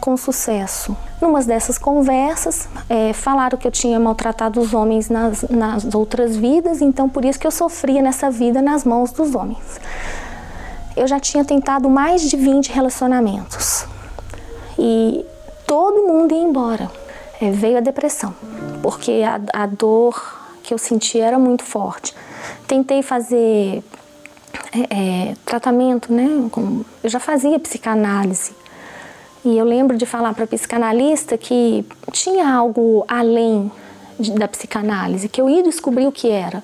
[0.00, 0.96] com sucesso.
[1.24, 6.82] Numa dessas conversas, é, falaram que eu tinha maltratado os homens nas, nas outras vidas,
[6.82, 9.80] então por isso que eu sofria nessa vida nas mãos dos homens.
[10.94, 13.86] Eu já tinha tentado mais de 20 relacionamentos
[14.78, 15.24] e
[15.66, 16.90] todo mundo ia embora.
[17.40, 18.34] É, veio a depressão
[18.82, 20.22] porque a, a dor
[20.62, 22.14] que eu sentia era muito forte.
[22.68, 23.82] Tentei fazer
[24.70, 26.28] é, é, tratamento, né?
[27.02, 28.52] Eu já fazia psicanálise.
[29.44, 33.70] E eu lembro de falar para a psicanalista que tinha algo além
[34.18, 36.62] de, da psicanálise, que eu ia descobrir o que era.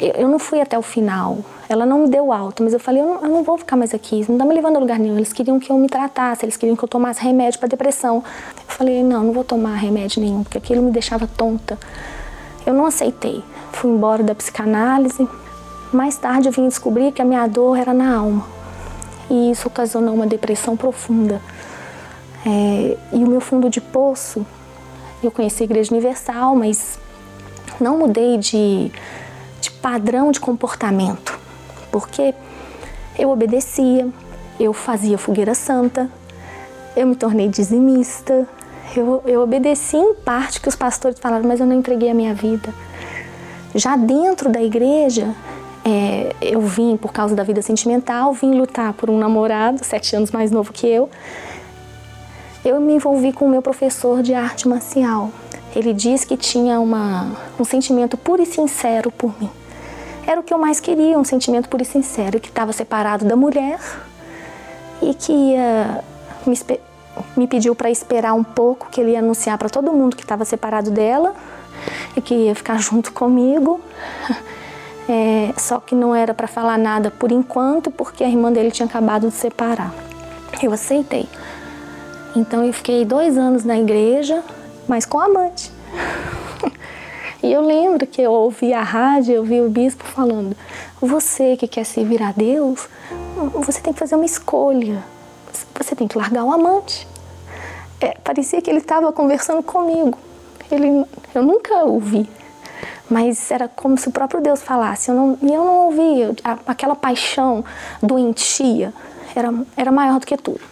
[0.00, 1.38] Eu, eu, não fui até o final.
[1.68, 3.94] Ela não me deu alta, mas eu falei: eu não, eu não vou ficar mais
[3.94, 5.16] aqui, não está me levando a lugar nenhum.
[5.16, 8.24] Eles queriam que eu me tratasse, eles queriam que eu tomasse remédio para depressão.
[8.56, 11.78] Eu falei: não, não vou tomar remédio nenhum, porque aquilo me deixava tonta.
[12.66, 13.44] Eu não aceitei.
[13.72, 15.28] Fui embora da psicanálise.
[15.92, 18.44] Mais tarde eu vim descobrir que a minha dor era na alma.
[19.30, 21.40] E isso ocasionou uma depressão profunda.
[22.46, 24.44] É, e o meu fundo de poço,
[25.22, 26.98] eu conheci a Igreja Universal, mas
[27.80, 28.90] não mudei de,
[29.60, 31.44] de padrão de comportamento
[31.94, 32.34] porque
[33.16, 34.08] eu obedecia,
[34.58, 36.10] eu fazia fogueira santa,
[36.96, 38.48] eu me tornei dizimista,
[38.96, 42.34] eu, eu obedeci em parte que os pastores falaram, mas eu não entreguei a minha
[42.34, 42.74] vida.
[43.76, 45.32] Já dentro da igreja,
[45.84, 50.32] é, eu vim por causa da vida sentimental, vim lutar por um namorado, sete anos
[50.32, 51.08] mais novo que eu.
[52.64, 55.30] Eu me envolvi com o meu professor de arte marcial.
[55.76, 59.50] Ele disse que tinha uma, um sentimento puro e sincero por mim
[60.26, 63.36] era o que eu mais queria, um sentimento puro e sincero, que estava separado da
[63.36, 63.78] mulher
[65.02, 66.02] e que ia
[66.46, 66.58] me,
[67.36, 70.44] me pediu para esperar um pouco, que ele ia anunciar para todo mundo que estava
[70.44, 71.34] separado dela
[72.16, 73.80] e que ia ficar junto comigo.
[75.06, 78.86] É, só que não era para falar nada por enquanto, porque a irmã dele tinha
[78.86, 79.92] acabado de separar.
[80.62, 81.28] Eu aceitei.
[82.36, 84.42] Então eu fiquei dois anos na igreja,
[84.88, 85.70] mas com amante.
[87.42, 90.56] E eu lembro que eu ouvi a rádio, eu ouvi o bispo falando:
[90.98, 92.88] você que quer servir a Deus,
[93.52, 95.04] você tem que fazer uma escolha.
[95.78, 97.06] Você tem que largar o amante.
[98.00, 100.18] É, parecia que ele estava conversando comigo.
[100.70, 102.26] Ele, eu nunca ouvi,
[103.10, 105.10] mas era como se o próprio Deus falasse.
[105.10, 106.34] Eu não, e eu não ouvia.
[106.66, 107.62] Aquela paixão
[108.02, 108.94] doentia
[109.36, 110.62] era, era maior do que tudo.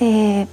[0.00, 0.46] É,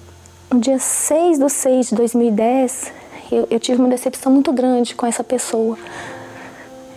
[0.55, 2.93] no dia 6 de 6 de 2010,
[3.29, 5.77] eu, eu tive uma decepção muito grande com essa pessoa.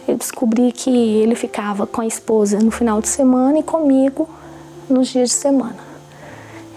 [0.06, 4.28] Eu descobri que ele ficava com a esposa no final de semana e comigo
[4.88, 5.76] nos dias de semana.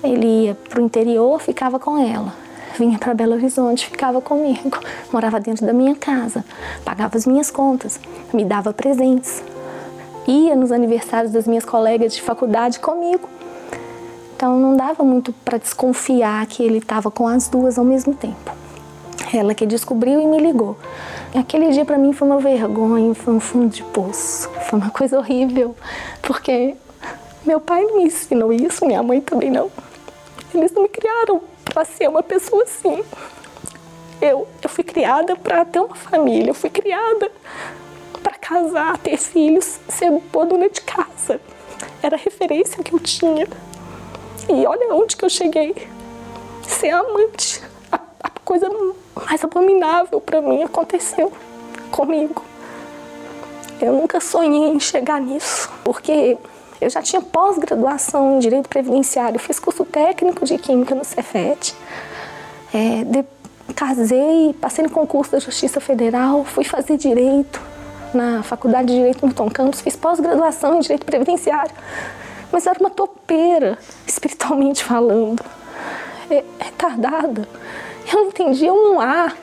[0.03, 2.33] Ele ia para o interior, ficava com ela.
[2.79, 4.71] Vinha para Belo Horizonte, ficava comigo.
[5.13, 6.43] Morava dentro da minha casa,
[6.83, 7.99] pagava as minhas contas,
[8.33, 9.43] me dava presentes.
[10.27, 13.29] Ia nos aniversários das minhas colegas de faculdade comigo.
[14.41, 18.51] Então não dava muito para desconfiar que ele estava com as duas ao mesmo tempo.
[19.31, 20.75] Ela que descobriu e me ligou.
[21.35, 25.19] Aquele dia para mim foi uma vergonha, foi um fundo de poço, foi uma coisa
[25.19, 25.75] horrível,
[26.23, 26.75] porque
[27.45, 29.69] meu pai me ensinou isso, minha mãe também não.
[30.51, 33.03] Eles não me criaram para ser uma pessoa assim.
[34.19, 37.31] Eu, eu fui criada para ter uma família, eu fui criada
[38.23, 41.39] para casar, ter filhos, ser boa dona de casa.
[42.01, 43.47] Era a referência que eu tinha.
[44.53, 45.75] E olha onde que eu cheguei.
[46.67, 47.61] Ser amante
[48.51, 48.69] coisa
[49.27, 51.31] mais abominável para mim aconteceu
[51.89, 52.43] comigo.
[53.79, 56.37] Eu nunca sonhei em chegar nisso, porque
[56.81, 61.73] eu já tinha pós-graduação em Direito Previdenciário, fiz curso técnico de Química no Cefet.
[62.73, 63.23] É,
[63.73, 67.61] casei, passei no concurso da Justiça Federal, fui fazer Direito
[68.13, 71.73] na Faculdade de Direito Milton Campos, fiz pós-graduação em Direito Previdenciário.
[72.51, 75.43] Mas era uma topeira, espiritualmente falando.
[76.29, 77.47] É, retardada.
[78.11, 79.33] Eu não entendia um A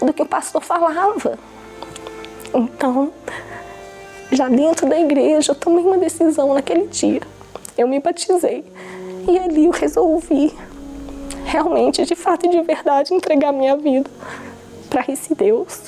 [0.00, 1.38] do que o pastor falava.
[2.54, 3.12] Então,
[4.32, 7.20] já dentro da igreja, eu tomei uma decisão naquele dia.
[7.76, 8.64] Eu me batizei.
[9.28, 10.54] E ali eu resolvi
[11.44, 14.10] realmente, de fato e de verdade, entregar minha vida
[14.88, 15.82] para esse Deus.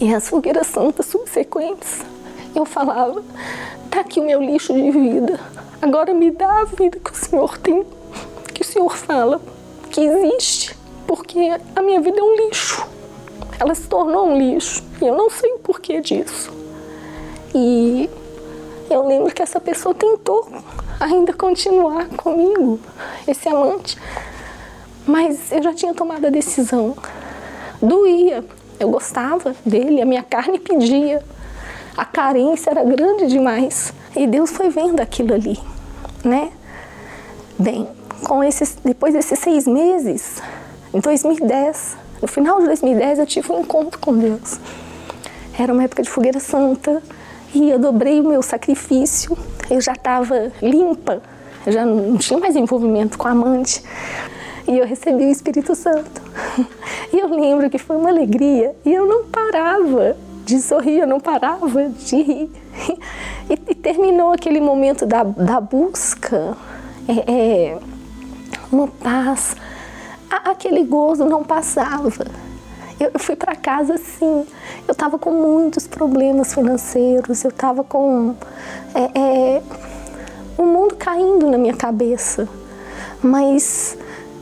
[0.00, 2.00] E as fogueiras santas subsequentes,
[2.58, 3.22] eu falava:
[3.90, 5.38] tá aqui o meu lixo de vida,
[5.80, 7.84] agora me dá a vida que o Senhor tem,
[8.54, 9.40] que o Senhor fala
[9.90, 11.38] que existe, porque
[11.74, 12.86] a minha vida é um lixo.
[13.58, 16.52] Ela se tornou um lixo e eu não sei o porquê disso.
[17.54, 18.10] E
[18.90, 20.46] eu lembro que essa pessoa tentou
[21.00, 22.78] ainda continuar comigo,
[23.26, 23.98] esse amante,
[25.06, 26.96] mas eu já tinha tomado a decisão.
[27.80, 28.44] Doía,
[28.78, 31.22] eu gostava dele, a minha carne pedia.
[31.96, 33.92] A carência era grande demais.
[34.14, 35.58] E Deus foi vendo aquilo ali,
[36.24, 36.50] né?
[37.58, 37.88] Bem,
[38.22, 40.42] com esses, depois desses seis meses,
[40.92, 44.58] em 2010, no final de 2010, eu tive um encontro com Deus.
[45.58, 47.02] Era uma época de fogueira santa
[47.54, 49.36] e eu dobrei o meu sacrifício.
[49.70, 51.22] Eu já estava limpa,
[51.66, 53.82] já não tinha mais envolvimento com a amante
[54.68, 56.22] e eu recebi o Espírito Santo.
[57.12, 61.18] E eu lembro que foi uma alegria e eu não parava de sorrir, eu não
[61.18, 62.50] parava de rir.
[63.48, 66.56] E, e terminou aquele momento da, da busca,
[67.08, 67.78] é, é,
[68.72, 69.56] uma paz,
[70.30, 72.26] a, aquele gozo não passava.
[72.98, 74.46] Eu, eu fui para casa assim,
[74.86, 78.34] eu estava com muitos problemas financeiros, eu estava com
[78.94, 79.62] é, é,
[80.56, 82.48] o mundo caindo na minha cabeça,
[83.22, 83.98] mas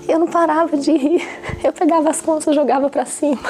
[0.06, 1.26] eu não parava de rir.
[1.62, 3.40] Eu pegava as contas e jogava para cima.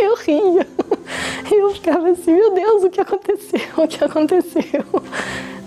[0.00, 0.66] Eu ria.
[1.50, 3.60] Eu ficava assim, meu Deus, o que aconteceu?
[3.76, 4.84] O que aconteceu?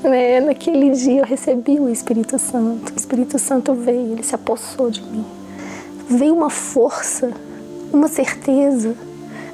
[0.02, 0.40] Né?
[0.40, 2.92] Naquele dia eu recebi o Espírito Santo.
[2.92, 5.26] O Espírito Santo veio, ele se apossou de mim.
[6.10, 7.32] Veio uma força,
[7.92, 8.96] uma certeza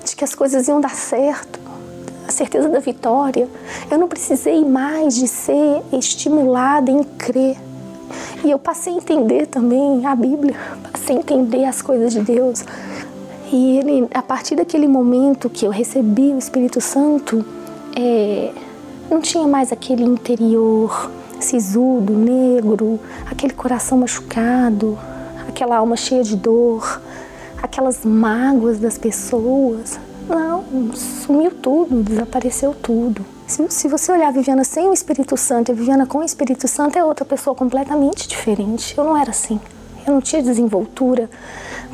[0.06, 1.60] de que as coisas iam dar certo,
[2.28, 3.48] a certeza da vitória.
[3.92, 7.58] Eu não precisei mais de ser estimulada em crer
[8.44, 10.56] e eu passei a entender também a Bíblia,
[10.92, 12.64] passei a entender as coisas de Deus.
[13.52, 17.44] E ele, a partir daquele momento que eu recebi o Espírito Santo,
[17.96, 18.52] é,
[19.10, 24.98] não tinha mais aquele interior sisudo, negro, aquele coração machucado,
[25.48, 27.02] aquela alma cheia de dor,
[27.62, 30.00] aquelas mágoas das pessoas.
[30.28, 33.26] Não, sumiu tudo, desapareceu tudo.
[33.48, 36.24] Se, se você olhar a Viviana sem o Espírito Santo e a Viviana com o
[36.24, 38.96] Espírito Santo, é outra pessoa completamente diferente.
[38.96, 39.60] Eu não era assim.
[40.06, 41.30] Eu não tinha desenvoltura,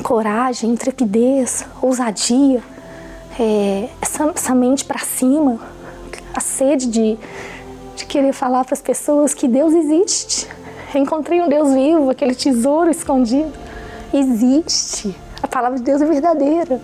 [0.04, 2.62] coragem, intrepidez, ousadia,
[3.40, 5.60] é, essa, essa mente para cima,
[6.34, 7.18] a sede de,
[7.96, 10.48] de querer falar para as pessoas que Deus existe.
[10.94, 13.52] Eu encontrei um Deus vivo, aquele tesouro escondido.
[14.14, 15.16] Existe.
[15.44, 16.82] A palavra de Deus é verdadeira.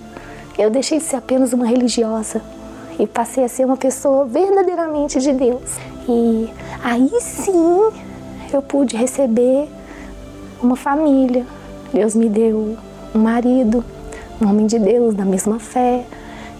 [0.57, 2.41] Eu deixei de ser apenas uma religiosa
[2.99, 5.71] e passei a ser uma pessoa verdadeiramente de Deus.
[6.07, 6.49] E
[6.83, 7.89] aí sim
[8.53, 9.69] eu pude receber
[10.61, 11.45] uma família.
[11.93, 12.77] Deus me deu
[13.13, 13.83] um marido,
[14.41, 16.05] um homem de Deus da mesma fé.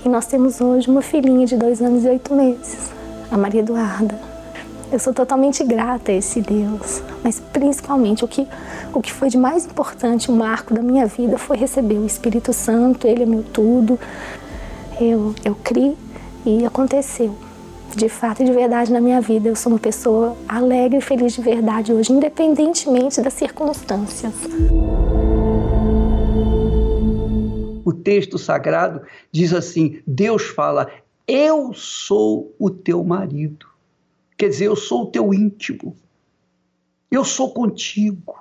[0.03, 2.91] E nós temos hoje uma filhinha de dois anos e oito meses,
[3.31, 4.19] a Maria Eduarda.
[4.91, 8.45] Eu sou totalmente grata a esse Deus, mas principalmente o que,
[8.93, 12.51] o que foi de mais importante, o marco da minha vida, foi receber o Espírito
[12.51, 13.97] Santo, Ele é meu tudo.
[14.99, 15.95] Eu, eu criei
[16.45, 17.33] e aconteceu.
[17.95, 21.33] De fato e de verdade na minha vida, eu sou uma pessoa alegre e feliz
[21.33, 24.33] de verdade hoje, independentemente das circunstâncias.
[27.83, 30.89] O texto sagrado diz assim: Deus fala,
[31.27, 33.67] Eu sou o teu marido.
[34.37, 35.95] Quer dizer, eu sou o teu íntimo.
[37.11, 38.39] Eu sou contigo.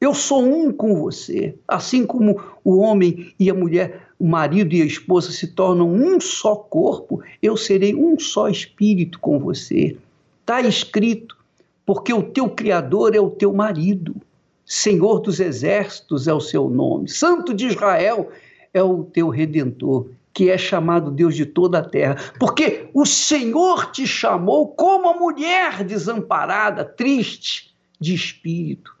[0.00, 1.56] Eu sou um com você.
[1.66, 6.18] Assim como o homem e a mulher o marido e a esposa se tornam um
[6.18, 9.98] só corpo, eu serei um só espírito com você.
[10.40, 11.36] Está escrito,
[11.84, 14.16] porque o teu Criador é o teu marido,
[14.64, 18.30] Senhor dos exércitos é o seu nome, Santo de Israel
[18.72, 23.90] é o teu redentor, que é chamado Deus de toda a terra, porque o Senhor
[23.90, 28.96] te chamou como a mulher desamparada, triste de espírito.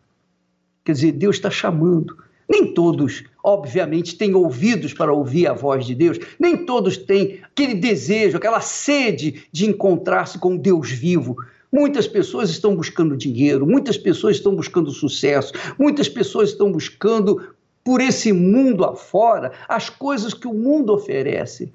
[0.84, 2.23] Quer dizer, Deus está chamando
[2.54, 7.74] Nem todos, obviamente, têm ouvidos para ouvir a voz de Deus, nem todos têm aquele
[7.74, 11.36] desejo, aquela sede de encontrar-se com Deus vivo.
[11.72, 17.42] Muitas pessoas estão buscando dinheiro, muitas pessoas estão buscando sucesso, muitas pessoas estão buscando
[17.82, 21.72] por esse mundo afora as coisas que o mundo oferece.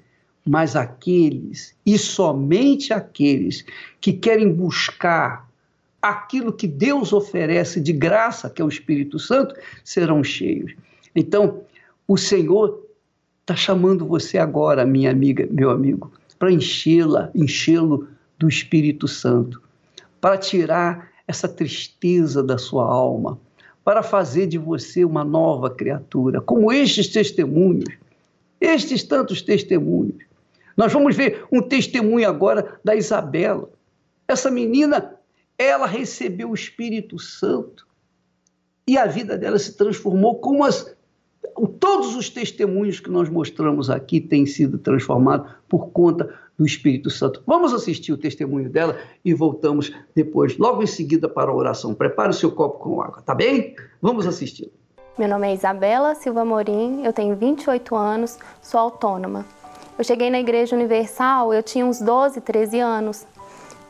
[0.48, 3.66] Mas aqueles, e somente aqueles,
[4.00, 5.49] que querem buscar
[6.00, 10.74] aquilo que Deus oferece de graça, que é o Espírito Santo, serão cheios.
[11.14, 11.62] Então,
[12.06, 12.86] o Senhor
[13.40, 19.60] está chamando você agora, minha amiga, meu amigo, para enchê-la, enchê-lo do Espírito Santo,
[20.20, 23.38] para tirar essa tristeza da sua alma,
[23.84, 27.94] para fazer de você uma nova criatura, como estes testemunhos,
[28.60, 30.16] estes tantos testemunhos.
[30.76, 33.68] Nós vamos ver um testemunho agora da Isabela.
[34.26, 35.14] Essa menina
[35.62, 37.86] ela recebeu o Espírito Santo
[38.88, 40.96] e a vida dela se transformou como as,
[41.78, 47.42] todos os testemunhos que nós mostramos aqui têm sido transformados por conta do Espírito Santo.
[47.46, 51.94] Vamos assistir o testemunho dela e voltamos depois, logo em seguida, para a oração.
[51.94, 53.76] Prepare o seu copo com água, tá bem?
[54.00, 54.70] Vamos assistir.
[55.18, 59.44] Meu nome é Isabela Silva Morim, eu tenho 28 anos, sou autônoma.
[59.98, 63.26] Eu cheguei na Igreja Universal, eu tinha uns 12, 13 anos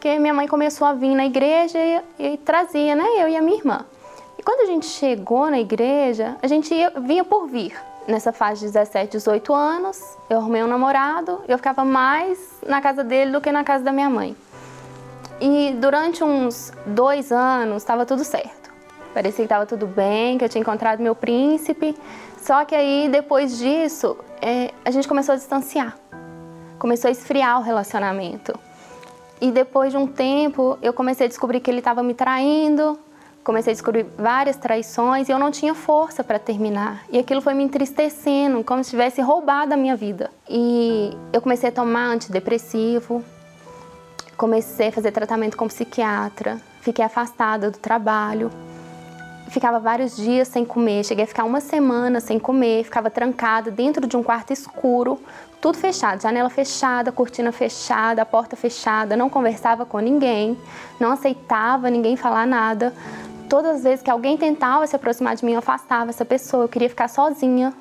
[0.00, 3.42] porque minha mãe começou a vir na igreja e, e, trazia, né, eu e a
[3.42, 3.84] minha irmã.
[4.38, 7.78] E quando a gente chegou na igreja, a gente ia, vinha por vir.
[8.08, 13.04] Nessa fase de 17, 18 anos, eu arrumei um namorado, eu ficava mais na casa
[13.04, 14.34] dele do que na casa da minha mãe.
[15.38, 18.72] E durante uns dois anos estava tudo certo.
[19.12, 21.94] Parecia que estava tudo bem, que eu tinha encontrado meu príncipe.
[22.38, 25.94] Só que aí, depois disso, é, a gente começou a distanciar.
[26.78, 28.58] Começou a esfriar o relacionamento.
[29.40, 32.98] E depois de um tempo, eu comecei a descobrir que ele estava me traindo,
[33.42, 37.04] comecei a descobrir várias traições e eu não tinha força para terminar.
[37.10, 40.30] E aquilo foi me entristecendo, como se tivesse roubado a minha vida.
[40.48, 43.24] E eu comecei a tomar antidepressivo,
[44.36, 48.50] comecei a fazer tratamento com psiquiatra, fiquei afastada do trabalho.
[49.48, 54.06] Ficava vários dias sem comer, cheguei a ficar uma semana sem comer, ficava trancada dentro
[54.06, 55.18] de um quarto escuro,
[55.60, 60.58] tudo fechado, janela fechada, cortina fechada, porta fechada, não conversava com ninguém,
[60.98, 62.94] não aceitava ninguém falar nada.
[63.48, 66.68] Todas as vezes que alguém tentava se aproximar de mim, eu afastava essa pessoa, eu
[66.68, 67.74] queria ficar sozinha,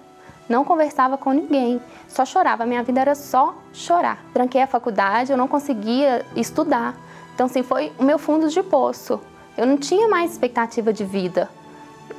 [0.49, 2.65] não conversava com ninguém, só chorava.
[2.65, 4.17] Minha vida era só chorar.
[4.33, 6.95] Tranquei a faculdade, eu não conseguia estudar.
[7.35, 9.21] Então, assim, foi o meu fundo de poço.
[9.55, 11.47] Eu não tinha mais expectativa de vida.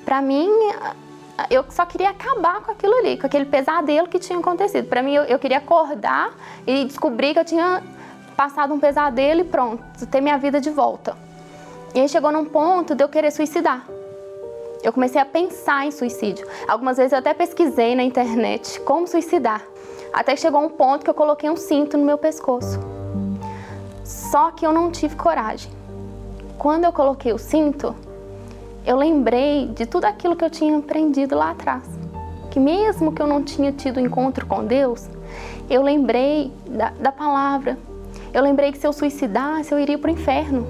[0.04, 0.48] Para mim,
[1.48, 4.88] eu só queria acabar com aquilo ali, com aquele pesadelo que tinha acontecido.
[4.88, 6.32] Para mim, eu, eu, queria acordar
[6.66, 7.82] e descobrir que eu tinha
[8.36, 11.16] passado um pesadelo e pronto, ter minha vida de volta.
[11.94, 13.84] E aí chegou num ponto de eu querer suicidar.
[14.82, 16.46] Eu comecei a pensar em suicídio.
[16.66, 19.62] Algumas vezes eu até pesquisei na internet como suicidar.
[20.12, 22.80] Até chegou um ponto que eu coloquei um cinto no meu pescoço.
[24.04, 25.70] Só que eu não tive coragem.
[26.56, 27.94] Quando eu coloquei o cinto,
[28.90, 31.84] eu lembrei de tudo aquilo que eu tinha aprendido lá atrás.
[32.50, 35.08] Que mesmo que eu não tinha tido encontro com Deus,
[35.70, 37.78] eu lembrei da, da palavra.
[38.34, 40.66] Eu lembrei que se eu suicidasse, eu iria para o inferno.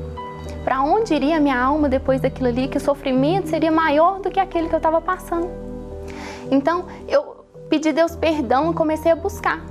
[0.63, 2.69] Para onde iria a minha alma depois daquilo ali?
[2.69, 5.49] Que o sofrimento seria maior do que aquele que eu estava passando.
[6.51, 9.70] Então, eu pedi Deus perdão e comecei a buscar.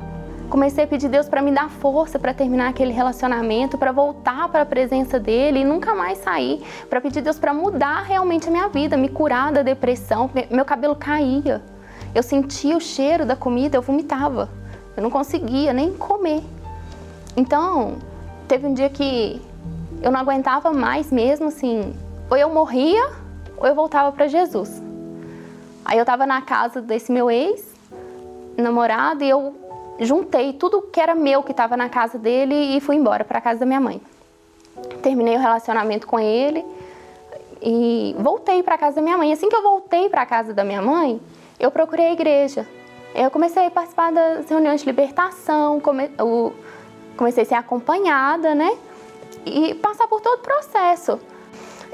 [0.50, 4.64] Comecei a pedir Deus para me dar força para terminar aquele relacionamento, para voltar para
[4.64, 8.68] a presença dele e nunca mais sair, para pedir Deus para mudar realmente a minha
[8.68, 11.62] vida, me curar da depressão, meu cabelo caía.
[12.16, 14.50] Eu sentia o cheiro da comida, eu vomitava.
[14.98, 16.42] Eu não conseguia nem comer.
[17.38, 17.98] Então,
[18.48, 19.40] teve um dia que
[20.02, 21.94] eu não aguentava mais mesmo assim,
[22.28, 23.08] ou eu morria
[23.56, 24.82] ou eu voltava para Jesus.
[25.86, 27.70] Aí eu estava na casa desse meu ex
[28.58, 29.69] namorado e eu
[30.00, 33.42] juntei tudo que era meu que estava na casa dele e fui embora para a
[33.42, 34.02] casa da minha mãe.
[35.02, 36.66] Terminei o relacionamento com ele
[37.62, 39.34] e voltei para a casa da minha mãe.
[39.34, 41.20] Assim que eu voltei para a casa da minha mãe,
[41.60, 42.68] eu procurei a igreja.
[43.14, 46.54] Eu comecei a participar das reuniões de libertação, come, o,
[47.18, 48.78] comecei a ser acompanhada, né?
[49.46, 51.20] E passar por todo o processo.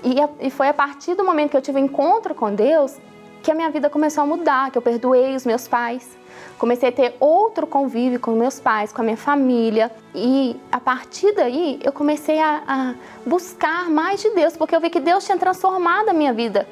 [0.03, 2.97] E, a, e foi a partir do momento que eu tive encontro com Deus
[3.41, 6.17] que a minha vida começou a mudar, que eu perdoei os meus pais,
[6.57, 9.91] comecei a ter outro convívio com meus pais, com a minha família.
[10.13, 12.93] E a partir daí eu comecei a, a
[13.25, 16.67] buscar mais de Deus, porque eu vi que Deus tinha transformado a minha vida.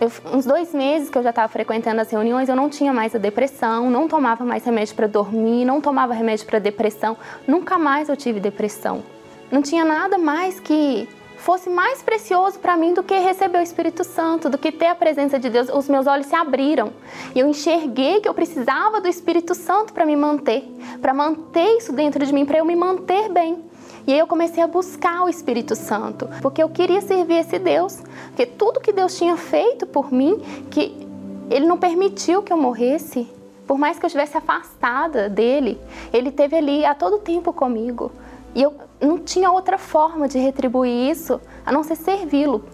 [0.00, 3.14] Eu, uns dois meses que eu já estava frequentando as reuniões, eu não tinha mais
[3.14, 8.08] a depressão, não tomava mais remédio para dormir, não tomava remédio para depressão, nunca mais
[8.08, 9.02] eu tive depressão.
[9.50, 11.08] Não tinha nada mais que
[11.48, 14.94] fosse mais precioso para mim do que receber o Espírito Santo, do que ter a
[14.94, 15.70] presença de Deus.
[15.70, 16.92] Os meus olhos se abriram
[17.34, 20.70] e eu enxerguei que eu precisava do Espírito Santo para me manter,
[21.00, 23.64] para manter isso dentro de mim, para eu me manter bem.
[24.06, 27.96] E aí eu comecei a buscar o Espírito Santo, porque eu queria servir esse Deus,
[28.26, 30.94] porque tudo que Deus tinha feito por mim, que
[31.50, 33.26] ele não permitiu que eu morresse,
[33.66, 35.80] por mais que eu estivesse afastada dele,
[36.12, 38.12] ele teve ali a todo tempo comigo.
[38.58, 42.64] E eu não tinha outra forma de retribuir isso a não ser servi-lo.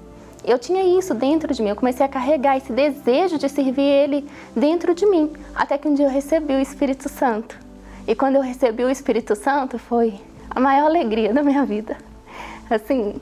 [0.42, 4.26] Eu tinha isso dentro de mim, eu comecei a carregar esse desejo de servir ele
[4.56, 7.58] dentro de mim, até que um dia eu recebi o Espírito Santo.
[8.08, 10.18] E quando eu recebi o Espírito Santo, foi
[10.48, 11.98] a maior alegria da minha vida.
[12.70, 13.20] Assim,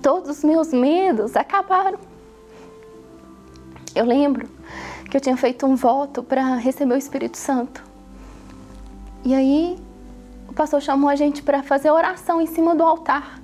[0.00, 1.98] todos os meus medos acabaram.
[3.92, 4.48] Eu lembro
[5.10, 7.82] que eu tinha feito um voto para receber o Espírito Santo.
[9.24, 9.76] E aí
[10.52, 13.40] o pastor chamou a gente para fazer oração em cima do altar,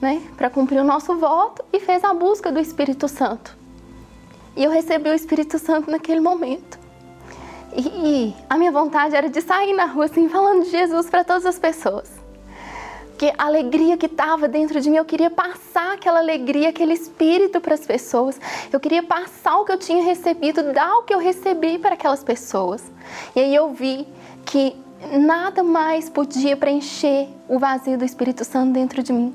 [0.00, 0.22] né?
[0.38, 3.54] Para cumprir o nosso voto e fez a busca do Espírito Santo.
[4.56, 6.78] E eu recebi o Espírito Santo naquele momento.
[7.76, 11.44] E, a minha vontade era de sair na rua assim, falando de Jesus para todas
[11.44, 12.10] as pessoas.
[13.18, 17.60] Que a alegria que estava dentro de mim, eu queria passar aquela alegria, aquele espírito
[17.60, 18.40] para as pessoas.
[18.72, 22.24] Eu queria passar o que eu tinha recebido, dar o que eu recebi para aquelas
[22.24, 22.82] pessoas.
[23.36, 24.08] E aí eu vi
[24.46, 24.82] que
[25.12, 29.34] nada mais podia preencher o vazio do Espírito Santo dentro de mim.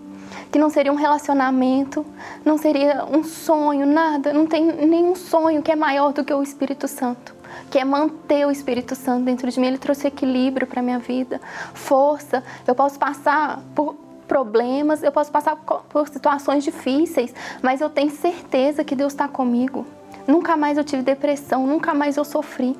[0.51, 2.05] Que não seria um relacionamento,
[2.43, 4.33] não seria um sonho, nada.
[4.33, 7.39] Não tem nenhum sonho que é maior do que o Espírito Santo
[7.69, 9.67] que é manter o Espírito Santo dentro de mim.
[9.67, 11.39] Ele trouxe equilíbrio para minha vida,
[11.73, 12.43] força.
[12.65, 13.95] Eu posso passar por
[14.27, 19.85] problemas, eu posso passar por situações difíceis, mas eu tenho certeza que Deus está comigo.
[20.27, 22.77] Nunca mais eu tive depressão, nunca mais eu sofri.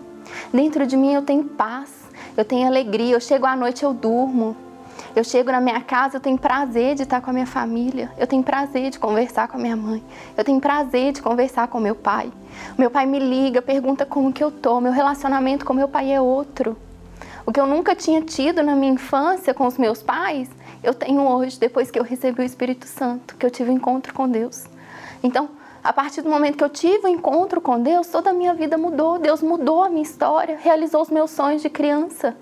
[0.54, 1.90] Dentro de mim eu tenho paz,
[2.40, 3.16] eu tenho alegria.
[3.16, 4.56] Eu chego à noite, eu durmo.
[5.16, 8.12] Eu chego na minha casa, eu tenho prazer de estar com a minha família.
[8.18, 10.04] Eu tenho prazer de conversar com a minha mãe.
[10.38, 12.32] Eu tenho prazer de conversar com meu pai.
[12.78, 14.80] Meu pai me liga, pergunta como que eu tô.
[14.80, 16.78] Meu relacionamento com meu pai é outro.
[17.46, 20.50] O que eu nunca tinha tido na minha infância com os meus pais,
[20.84, 24.14] eu tenho hoje, depois que eu recebi o Espírito Santo, que eu tive um encontro
[24.14, 24.66] com Deus.
[25.24, 25.50] Então,
[25.84, 28.54] a partir do momento que eu tive o um encontro com Deus, toda a minha
[28.54, 29.18] vida mudou.
[29.18, 32.36] Deus mudou a minha história, realizou os meus sonhos de criança.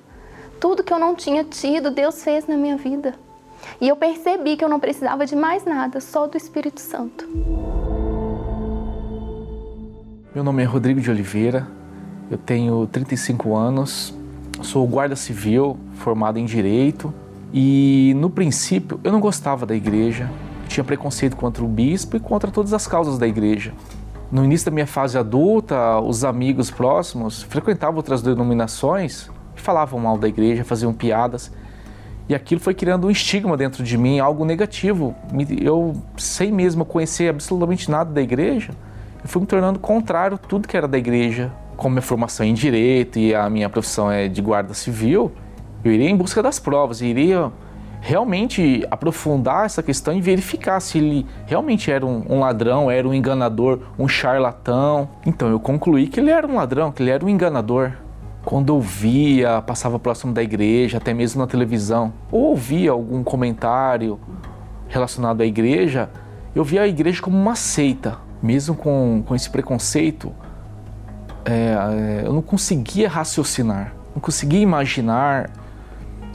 [0.60, 3.14] Tudo que eu não tinha tido, Deus fez na minha vida.
[3.80, 7.28] E eu percebi que eu não precisava de mais nada, só do Espírito Santo.
[10.34, 11.68] Meu nome é Rodrigo de Oliveira,
[12.30, 14.14] eu tenho 35 anos,
[14.62, 17.14] sou guarda civil, formado em Direito.
[17.54, 20.30] E no princípio eu não gostava da igreja,
[20.68, 23.74] tinha preconceito contra o bispo e contra todas as causas da igreja.
[24.32, 30.18] No início da minha fase adulta, os amigos próximos frequentavam outras denominações e falavam mal
[30.18, 31.52] da igreja, faziam piadas.
[32.28, 35.16] E aquilo foi criando um estigma dentro de mim, algo negativo.
[35.62, 38.74] Eu, sem mesmo conhecer absolutamente nada da igreja,
[39.24, 41.52] eu fui me tornando contrário a tudo que era da igreja.
[41.78, 45.32] Como minha formação em direito e a minha profissão é de guarda civil,
[45.86, 47.50] eu iria em busca das provas, iria
[48.00, 53.14] realmente aprofundar essa questão e verificar se ele realmente era um, um, ladrão, era um
[53.14, 55.10] enganador, um charlatão.
[55.26, 57.94] Então eu concluí que ele era um ladrão, que ele era um enganador.
[58.46, 64.20] Quando eu via, passava próximo da igreja, até mesmo na televisão, ou ouvia algum comentário
[64.88, 66.10] relacionado à igreja,
[66.56, 68.20] eu via a igreja como uma seita.
[68.42, 70.32] Mesmo com, com esse preconceito,
[71.44, 75.50] é, é eu não conseguia raciocinar, não conseguia imaginar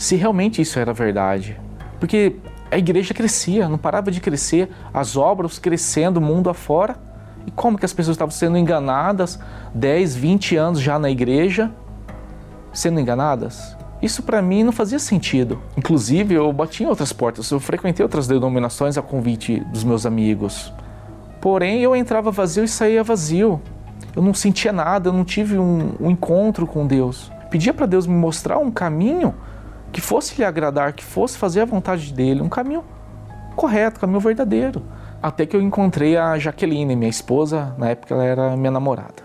[0.02, 1.56] se realmente isso era verdade.
[2.00, 2.34] Porque
[2.72, 6.96] a igreja crescia, não parava de crescer, as obras crescendo, mundo afora.
[7.46, 9.38] E como que as pessoas estavam sendo enganadas
[9.72, 11.70] 10, 20 anos já na igreja,
[12.72, 13.76] sendo enganadas?
[14.02, 15.62] Isso para mim não fazia sentido.
[15.76, 20.72] Inclusive, eu bati em outras portas, eu frequentei outras denominações a convite dos meus amigos.
[21.40, 23.62] Porém, eu entrava vazio e saía vazio.
[24.16, 27.30] Eu não sentia nada, eu não tive um, um encontro com Deus.
[27.52, 29.32] Pedia para Deus me mostrar um caminho
[29.92, 32.84] que fosse lhe agradar, que fosse fazer a vontade dele, um caminho
[33.54, 34.82] correto, caminho verdadeiro.
[35.22, 39.22] Até que eu encontrei a Jaqueline, minha esposa, na época ela era minha namorada.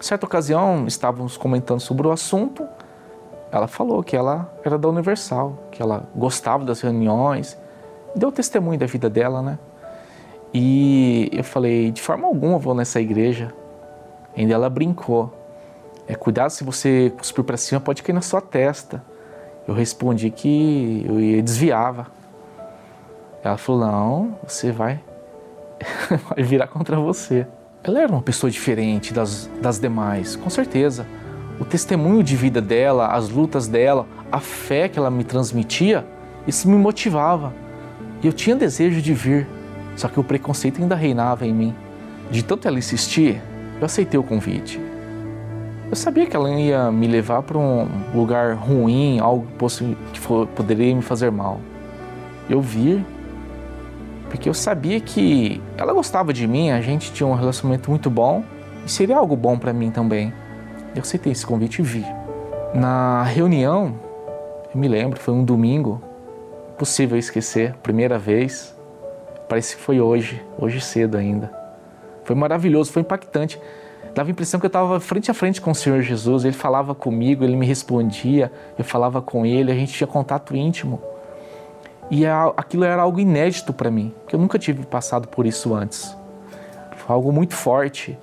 [0.00, 2.66] Certa ocasião, estávamos comentando sobre o assunto,
[3.50, 7.56] ela falou que ela era da Universal, que ela gostava das reuniões,
[8.14, 9.58] deu testemunho da vida dela, né?
[10.52, 13.52] E eu falei, de forma alguma vou nessa igreja.
[14.36, 15.32] Ainda ela brincou.
[16.06, 19.02] É, cuidado se você cuspir para cima, pode cair na sua testa.
[19.66, 22.06] Eu respondi que eu ia desviava.
[23.42, 25.00] Ela falou: Não, você vai,
[26.28, 27.46] vai virar contra você.
[27.82, 31.06] Ela era uma pessoa diferente das, das demais, com certeza.
[31.60, 36.04] O testemunho de vida dela, as lutas dela, a fé que ela me transmitia,
[36.46, 37.52] isso me motivava.
[38.22, 39.46] E eu tinha desejo de vir,
[39.96, 41.74] só que o preconceito ainda reinava em mim.
[42.30, 43.40] De tanto ela insistir,
[43.78, 44.80] eu aceitei o convite.
[45.90, 49.46] Eu sabia que ela ia me levar para um lugar ruim, algo
[50.12, 50.20] que
[50.54, 51.60] poderia me fazer mal.
[52.48, 53.04] Eu vi,
[54.28, 58.42] porque eu sabia que ela gostava de mim, a gente tinha um relacionamento muito bom
[58.84, 60.32] e seria algo bom para mim também.
[60.94, 62.04] Eu aceitei esse convite e vi.
[62.74, 63.94] Na reunião,
[64.74, 66.02] eu me lembro, foi um domingo,
[66.72, 68.74] impossível esquecer, primeira vez.
[69.48, 71.52] Parece que foi hoje, hoje cedo ainda.
[72.24, 73.60] Foi maravilhoso, foi impactante.
[74.14, 76.44] Dava a impressão que eu estava frente a frente com o Senhor Jesus.
[76.44, 81.02] Ele falava comigo, ele me respondia, eu falava com ele, a gente tinha contato íntimo.
[82.10, 82.24] E
[82.56, 86.16] aquilo era algo inédito para mim, que eu nunca tive passado por isso antes.
[86.96, 88.16] Foi algo muito forte.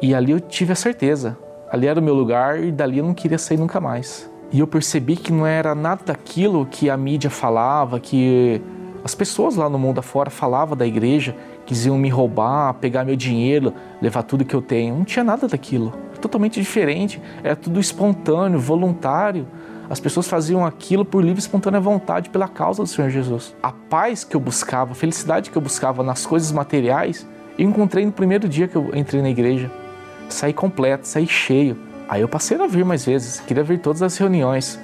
[0.00, 1.36] E ali eu tive a certeza.
[1.70, 4.30] Ali era o meu lugar e dali eu não queria sair nunca mais.
[4.50, 8.62] E eu percebi que não era nada daquilo que a mídia falava, que
[9.04, 11.36] as pessoas lá no mundo afora falavam da igreja,
[11.66, 14.96] quisiam me roubar, pegar meu dinheiro, levar tudo que eu tenho.
[14.96, 15.92] Não tinha nada daquilo.
[16.10, 17.20] Era totalmente diferente.
[17.42, 19.46] Era tudo espontâneo, voluntário.
[19.88, 23.54] As pessoas faziam aquilo por livre e espontânea vontade, pela causa do Senhor Jesus.
[23.62, 27.26] A paz que eu buscava, a felicidade que eu buscava nas coisas materiais,
[27.58, 29.70] eu encontrei no primeiro dia que eu entrei na igreja.
[30.28, 31.76] Saí completo, saí cheio.
[32.08, 34.78] Aí eu passei a vir mais vezes, queria vir todas as reuniões.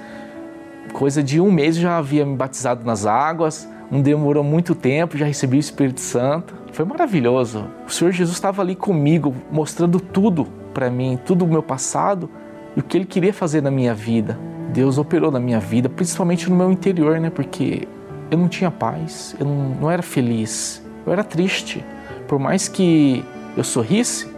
[0.93, 5.25] Coisa de um mês já havia me batizado nas águas, não demorou muito tempo, já
[5.25, 6.60] recebi o Espírito Santo.
[6.71, 7.65] Foi maravilhoso.
[7.85, 12.29] O Senhor Jesus estava ali comigo, mostrando tudo para mim, tudo o meu passado
[12.75, 14.39] e o que Ele queria fazer na minha vida.
[14.71, 17.29] Deus operou na minha vida, principalmente no meu interior, né?
[17.29, 17.87] Porque
[18.29, 21.83] eu não tinha paz, eu não, não era feliz, eu era triste.
[22.27, 23.23] Por mais que
[23.57, 24.29] eu sorrisse,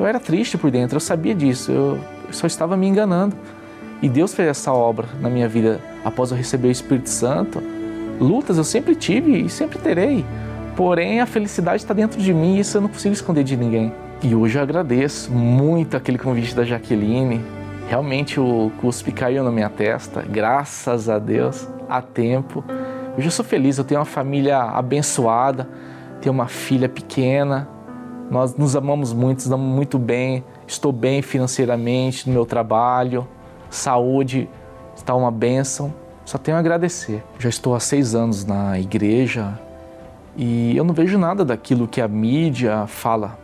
[0.00, 3.36] eu era triste por dentro, eu sabia disso, eu, eu só estava me enganando.
[4.00, 7.62] E Deus fez essa obra na minha vida após eu receber o Espírito Santo.
[8.18, 10.24] Lutas eu sempre tive e sempre terei.
[10.78, 13.92] Porém, a felicidade está dentro de mim e isso eu não consigo esconder de ninguém.
[14.22, 17.44] E hoje eu agradeço muito aquele convite da Jaqueline.
[17.88, 22.62] Realmente o cuspe caiu na minha testa, graças a Deus, a tempo.
[23.16, 25.68] Hoje eu sou feliz, eu tenho uma família abençoada,
[26.20, 27.68] tenho uma filha pequena,
[28.30, 30.44] nós nos amamos muito, nos amamos muito bem.
[30.64, 33.26] Estou bem financeiramente no meu trabalho,
[33.68, 34.48] saúde
[34.94, 35.92] está uma bênção.
[36.24, 37.24] Só tenho a agradecer.
[37.36, 39.58] Já estou há seis anos na igreja
[40.38, 43.36] e eu não vejo nada daquilo que a mídia fala.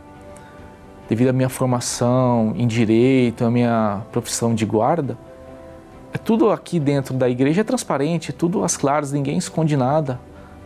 [1.09, 5.17] Devido à minha formação em direito, à minha profissão de guarda,
[6.13, 10.21] é tudo aqui dentro da igreja é transparente, é tudo às claras, ninguém esconde nada.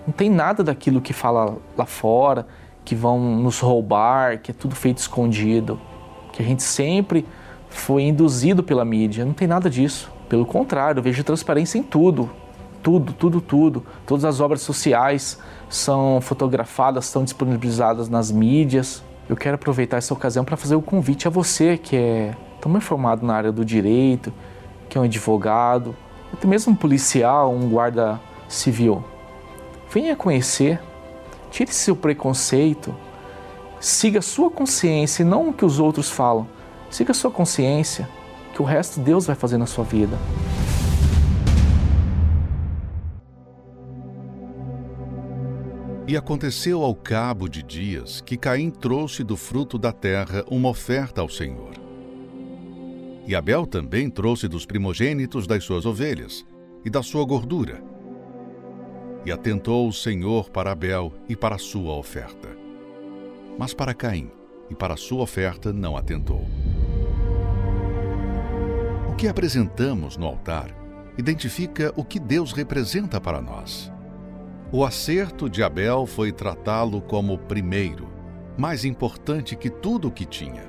[0.06, 2.46] Não tem nada daquilo que fala lá fora,
[2.86, 5.80] que vão nos roubar, que é tudo feito escondido,
[6.32, 7.26] que a gente sempre
[7.70, 9.26] foi induzido pela mídia.
[9.26, 10.12] Não tem nada disso.
[10.30, 12.30] Pelo contrário, eu vejo transparência em tudo.
[12.84, 13.84] Tudo, tudo, tudo.
[14.06, 15.40] Todas as obras sociais
[15.70, 19.04] são fotografadas, são disponibilizadas nas mídias.
[19.30, 22.76] Eu quero aproveitar essa ocasião para fazer o um convite a você que é tão
[22.76, 24.34] informado na área do direito,
[24.90, 25.96] que é um advogado,
[26.34, 29.04] até mesmo um policial, um guarda civil.
[29.92, 30.80] Venha conhecer
[31.52, 32.96] Tire seu preconceito.
[33.80, 36.48] Siga sua consciência e não o que os outros falam.
[36.90, 38.10] Siga sua consciência,
[38.54, 40.18] que o resto Deus vai fazer na sua vida.
[46.10, 51.22] E aconteceu ao cabo de dias que Caim trouxe do fruto da terra uma oferta
[51.22, 51.74] ao Senhor.
[53.28, 56.44] E Abel também trouxe dos primogênitos das suas ovelhas
[56.84, 57.84] e da sua gordura
[59.24, 62.50] e atentou o Senhor para Abel e para a sua oferta.
[63.56, 64.32] Mas para Caim
[64.68, 66.44] e para a sua oferta não atentou.
[69.08, 70.76] O que apresentamos no altar
[71.20, 73.92] identifica o que Deus representa para nós.
[74.72, 78.08] O acerto de Abel foi tratá-lo como primeiro,
[78.56, 80.64] mais importante que tudo o que tinha.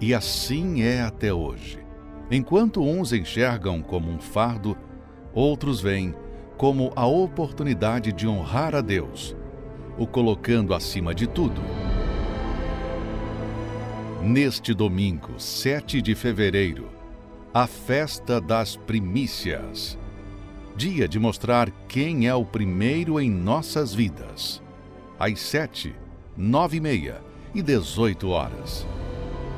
[0.00, 1.84] E assim é até hoje.
[2.30, 4.76] Enquanto uns enxergam como um fardo,
[5.34, 6.14] outros veem
[6.56, 9.36] como a oportunidade de honrar a Deus,
[9.98, 11.60] o colocando acima de tudo.
[14.22, 16.90] Neste domingo, 7 de fevereiro,
[17.52, 19.98] a festa das primícias.
[20.76, 24.62] Dia de mostrar quem é o primeiro em nossas vidas.
[25.18, 25.94] Às 7,
[26.36, 27.22] 9 e meia
[27.54, 28.86] e 18 horas.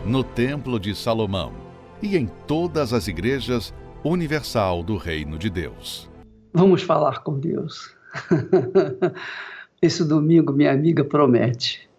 [0.07, 1.53] No Templo de Salomão
[2.01, 6.09] e em todas as igrejas universal do Reino de Deus.
[6.53, 7.97] Vamos falar com Deus.
[9.83, 11.91] Esse domingo, minha amiga promete.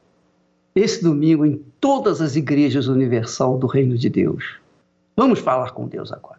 [0.74, 4.62] Esse domingo, em todas as igrejas universal do Reino de Deus.
[5.14, 6.39] Vamos falar com Deus agora.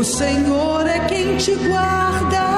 [0.00, 2.49] O Senhor é quem te guarda.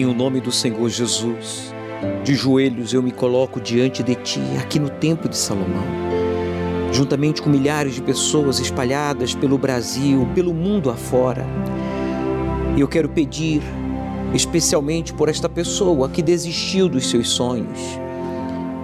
[0.00, 1.74] Em o nome do Senhor Jesus,
[2.24, 5.84] de joelhos eu me coloco diante de Ti, aqui no Templo de Salomão,
[6.90, 11.46] juntamente com milhares de pessoas espalhadas pelo Brasil, pelo mundo afora.
[12.78, 13.60] E eu quero pedir,
[14.32, 17.78] especialmente por esta pessoa que desistiu dos seus sonhos.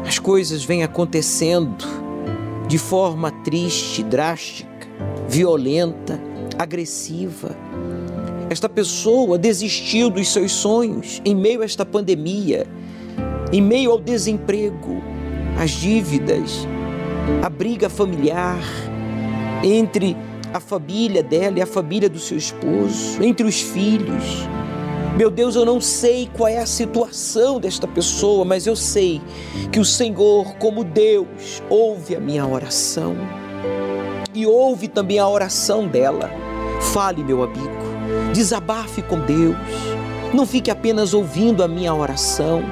[0.06, 1.82] As coisas vêm acontecendo
[2.68, 4.86] de forma triste, drástica,
[5.26, 6.20] violenta,
[6.58, 7.56] agressiva
[8.49, 12.66] esta pessoa desistiu dos seus sonhos em meio a esta pandemia,
[13.53, 15.03] em meio ao desemprego,
[15.59, 16.66] às dívidas,
[17.42, 18.61] a briga familiar
[19.64, 20.16] entre
[20.53, 24.47] a família dela e a família do seu esposo, entre os filhos.
[25.16, 29.20] Meu Deus, eu não sei qual é a situação desta pessoa, mas eu sei
[29.72, 33.16] que o Senhor, como Deus, ouve a minha oração
[34.32, 36.30] e ouve também a oração dela.
[36.92, 37.86] Fale, meu amigo
[38.37, 39.57] Desabafe com Deus.
[40.34, 42.62] Não fique apenas ouvindo a minha oração.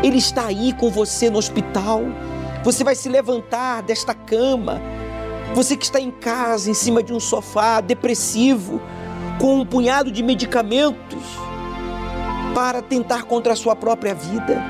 [0.00, 2.02] Ele está aí com você no hospital.
[2.62, 4.80] Você vai se levantar desta cama.
[5.56, 8.80] Você que está em casa, em cima de um sofá, depressivo,
[9.40, 11.24] com um punhado de medicamentos
[12.54, 14.62] para tentar contra a sua própria vida.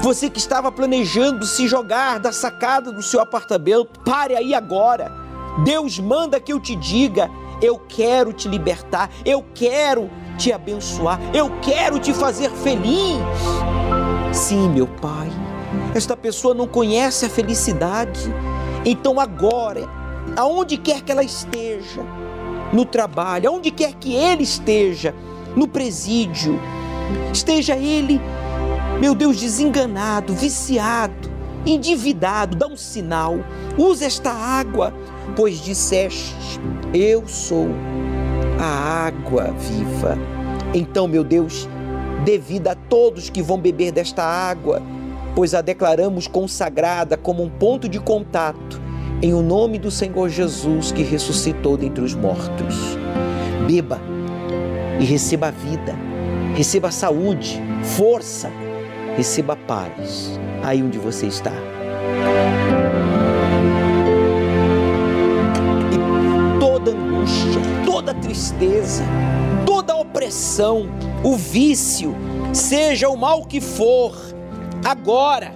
[0.00, 5.12] Você que estava planejando se jogar da sacada do seu apartamento, pare aí agora.
[5.62, 7.30] Deus manda que eu te diga:
[7.60, 13.20] eu quero te libertar, eu quero te abençoar, eu quero te fazer feliz.
[14.32, 15.28] Sim, meu Pai,
[15.94, 18.32] esta pessoa não conhece a felicidade,
[18.84, 19.88] então agora,
[20.36, 22.02] aonde quer que ela esteja,
[22.72, 25.14] no trabalho, aonde quer que ele esteja,
[25.56, 26.58] no presídio,
[27.32, 28.20] esteja ele,
[29.00, 31.30] meu Deus, desenganado, viciado,
[31.66, 33.36] endividado, dá um sinal,
[33.76, 34.94] use esta água,
[35.36, 36.34] pois disseste:
[36.92, 37.68] Eu sou
[38.58, 40.18] a água viva.
[40.74, 41.68] Então, meu Deus,
[42.24, 44.82] dê vida a todos que vão beber desta água,
[45.34, 48.80] pois a declaramos consagrada como um ponto de contato
[49.22, 52.98] em o nome do Senhor Jesus que ressuscitou dentre os mortos.
[53.66, 54.00] Beba
[54.98, 55.94] e receba a vida,
[56.54, 58.50] receba a saúde, força,
[59.16, 61.52] receba paz aí onde você está.
[68.90, 69.04] Tristeza,
[69.64, 70.88] toda opressão,
[71.22, 72.14] o vício,
[72.52, 74.16] seja o mal que for,
[74.84, 75.54] agora,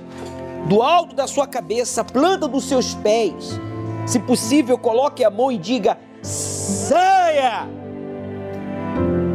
[0.68, 3.61] do alto da sua cabeça, planta dos seus pés,
[4.07, 7.68] se possível, coloque a mão e diga: saia!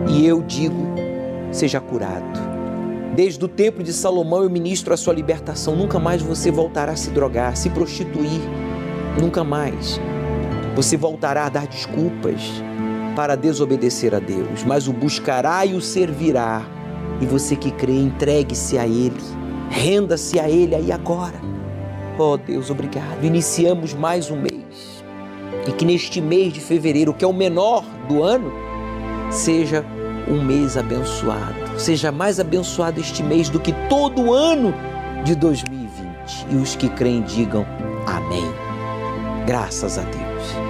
[0.07, 0.95] E eu digo:
[1.51, 2.49] seja curado.
[3.15, 5.75] Desde o templo de Salomão eu ministro a sua libertação.
[5.75, 8.39] Nunca mais você voltará a se drogar, se prostituir.
[9.19, 9.99] Nunca mais.
[10.75, 12.63] Você voltará a dar desculpas
[13.15, 16.65] para desobedecer a Deus, mas o buscará e o servirá.
[17.21, 19.19] E você que crê, entregue-se a Ele.
[19.69, 21.39] Renda-se a Ele aí agora.
[22.17, 23.23] Oh Deus, obrigado.
[23.23, 25.03] Iniciamos mais um mês.
[25.67, 28.51] E que neste mês de fevereiro, que é o menor do ano,
[29.29, 29.85] seja
[30.27, 34.73] um mês abençoado seja mais abençoado este mês do que todo o ano
[35.23, 35.89] de 2020.
[36.51, 37.65] E os que creem digam
[38.05, 38.45] amém.
[39.45, 40.68] Graças a Deus.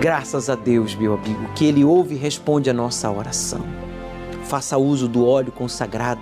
[0.00, 3.64] Graças a Deus, meu amigo, que Ele ouve e responde a nossa oração.
[4.44, 6.20] Faça uso do óleo consagrado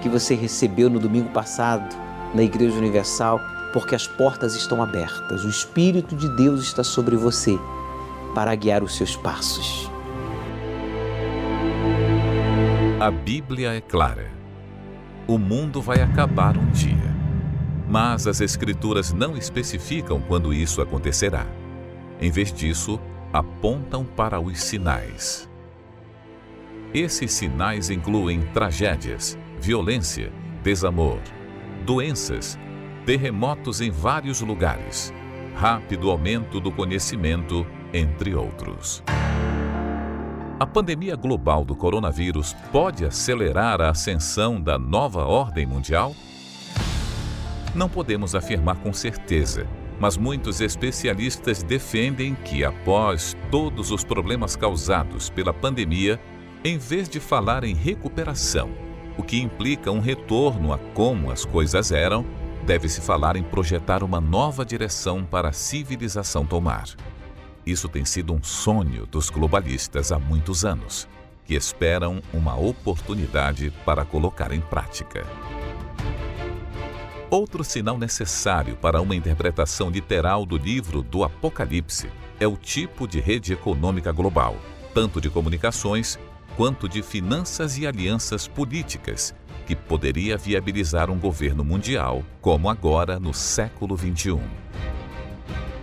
[0.00, 1.94] que você recebeu no domingo passado
[2.34, 3.40] na Igreja Universal,
[3.72, 5.44] porque as portas estão abertas.
[5.44, 7.58] O Espírito de Deus está sobre você
[8.34, 9.90] para guiar os seus passos.
[12.98, 14.30] A Bíblia é clara.
[15.26, 17.10] O mundo vai acabar um dia.
[17.88, 21.46] Mas as Escrituras não especificam quando isso acontecerá.
[22.20, 23.00] Em vez disso,
[23.32, 25.48] apontam para os sinais.
[26.92, 31.20] Esses sinais incluem tragédias, violência, desamor,
[31.86, 32.58] doenças,
[33.06, 35.14] terremotos em vários lugares,
[35.54, 39.02] rápido aumento do conhecimento, entre outros.
[40.58, 46.14] A pandemia global do coronavírus pode acelerar a ascensão da nova ordem mundial?
[47.74, 49.66] Não podemos afirmar com certeza,
[50.00, 56.18] mas muitos especialistas defendem que, após todos os problemas causados pela pandemia,
[56.64, 58.70] em vez de falar em recuperação,
[59.18, 62.24] o que implica um retorno a como as coisas eram,
[62.64, 66.88] deve-se falar em projetar uma nova direção para a civilização tomar.
[67.66, 71.06] Isso tem sido um sonho dos globalistas há muitos anos,
[71.44, 75.26] que esperam uma oportunidade para colocar em prática.
[77.30, 82.10] Outro sinal necessário para uma interpretação literal do livro do Apocalipse
[82.40, 84.56] é o tipo de rede econômica global,
[84.92, 86.18] tanto de comunicações
[86.56, 89.32] quanto de finanças e alianças políticas,
[89.64, 94.40] que poderia viabilizar um governo mundial, como agora no século XXI.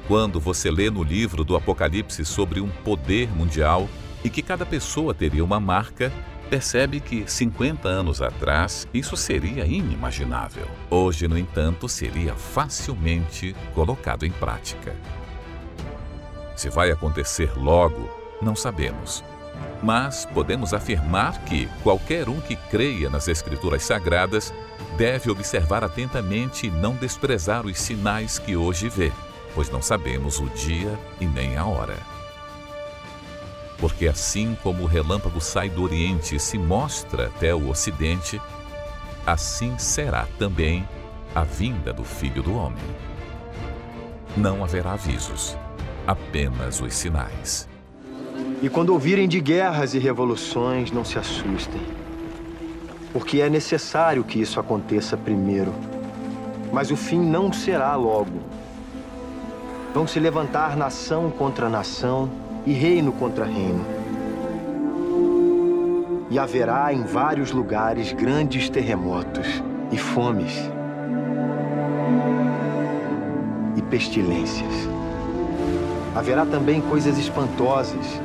[0.06, 3.88] Quando você lê no livro do Apocalipse sobre um poder mundial
[4.22, 6.12] e que cada pessoa teria uma marca,
[6.48, 10.68] percebe que 50 anos atrás isso seria inimaginável.
[10.90, 14.96] Hoje, no entanto, seria facilmente colocado em prática.
[16.56, 18.10] Se vai acontecer logo,
[18.42, 19.24] não sabemos.
[19.82, 24.54] Mas podemos afirmar que qualquer um que creia nas Escrituras Sagradas
[24.98, 29.12] deve observar atentamente e não desprezar os sinais que hoje vê
[29.58, 32.17] pois não sabemos o dia e nem a hora.
[33.78, 38.42] Porque assim como o relâmpago sai do Oriente e se mostra até o Ocidente,
[39.26, 40.88] assim será também
[41.36, 42.84] a vinda do Filho do Homem.
[44.36, 45.56] Não haverá avisos,
[46.08, 47.68] apenas os sinais.
[48.62, 51.82] E quando ouvirem de guerras e revoluções, não se assustem.
[53.14, 55.74] Porque é necessário que isso aconteça primeiro.
[56.74, 58.42] Mas o fim não será logo.
[59.94, 63.86] Vão se levantar nação contra nação e reino contra reino.
[66.30, 70.70] E haverá em vários lugares grandes terremotos e fomes
[73.78, 74.74] e pestilências.
[76.14, 78.22] Haverá também coisas espantosas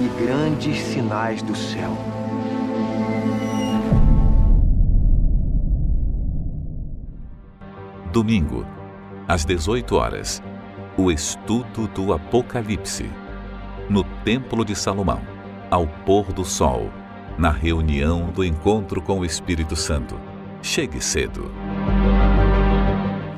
[0.00, 1.90] e grandes sinais do céu.
[8.12, 8.64] Domingo,
[9.26, 10.40] às 18 horas,
[10.98, 13.04] o estudo do Apocalipse,
[13.90, 15.20] no Templo de Salomão,
[15.70, 16.90] ao pôr do sol,
[17.36, 20.18] na reunião do encontro com o Espírito Santo.
[20.62, 21.52] Chegue cedo.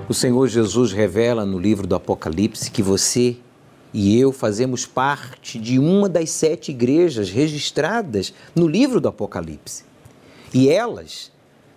[0.08, 3.36] O Senhor Jesus revela no livro do Apocalipse que você
[3.92, 9.82] e eu fazemos parte de uma das sete igrejas registradas no livro do Apocalipse.
[10.54, 11.32] E elas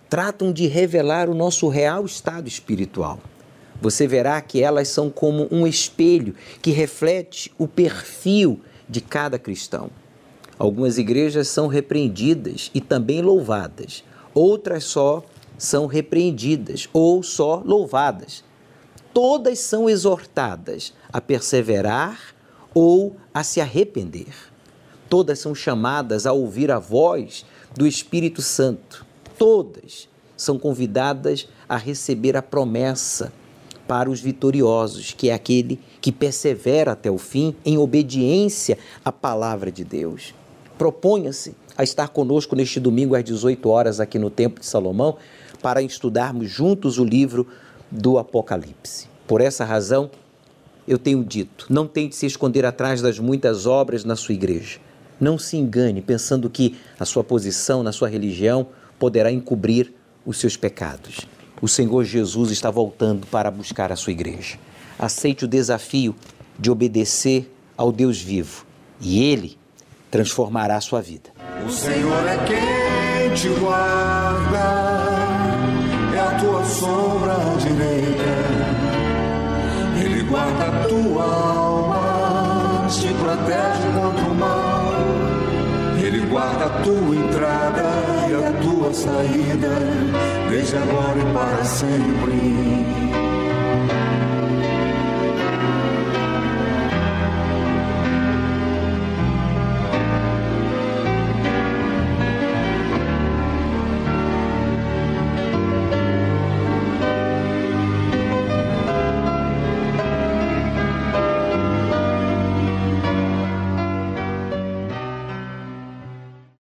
[0.08, 3.18] tratam de revelar o nosso real estado espiritual
[3.82, 9.90] você verá que elas são como um espelho que reflete o perfil de cada cristão.
[10.56, 15.24] Algumas igrejas são repreendidas e também louvadas, outras só
[15.58, 18.44] são repreendidas ou só louvadas.
[19.12, 22.36] Todas são exortadas a perseverar
[22.72, 24.32] ou a se arrepender.
[25.08, 27.44] Todas são chamadas a ouvir a voz
[27.76, 29.04] do Espírito Santo.
[29.36, 33.32] Todas são convidadas a receber a promessa
[33.86, 39.70] para os vitoriosos, que é aquele que persevera até o fim em obediência à palavra
[39.70, 40.34] de Deus.
[40.78, 45.16] Proponha-se a estar conosco neste domingo às 18 horas aqui no Templo de Salomão
[45.62, 47.46] para estudarmos juntos o livro
[47.90, 49.06] do Apocalipse.
[49.26, 50.10] Por essa razão,
[50.86, 54.78] eu tenho dito: não tente se esconder atrás das muitas obras na sua igreja.
[55.20, 58.66] Não se engane pensando que a sua posição na sua religião
[58.98, 59.92] poderá encobrir
[60.26, 61.26] os seus pecados
[61.62, 64.58] o Senhor Jesus está voltando para buscar a sua igreja.
[64.98, 66.12] Aceite o desafio
[66.58, 68.66] de obedecer ao Deus vivo
[69.00, 69.56] e ele
[70.10, 71.30] transformará a sua vida.
[71.64, 74.58] O Senhor é quem te guarda,
[76.12, 78.32] é a tua sombra direita.
[80.04, 84.91] Ele guarda a tua alma, te protege contra o mal.
[86.32, 87.82] Guarda a tua entrada
[88.26, 89.68] e a tua saída
[90.48, 93.31] desde agora e para sempre.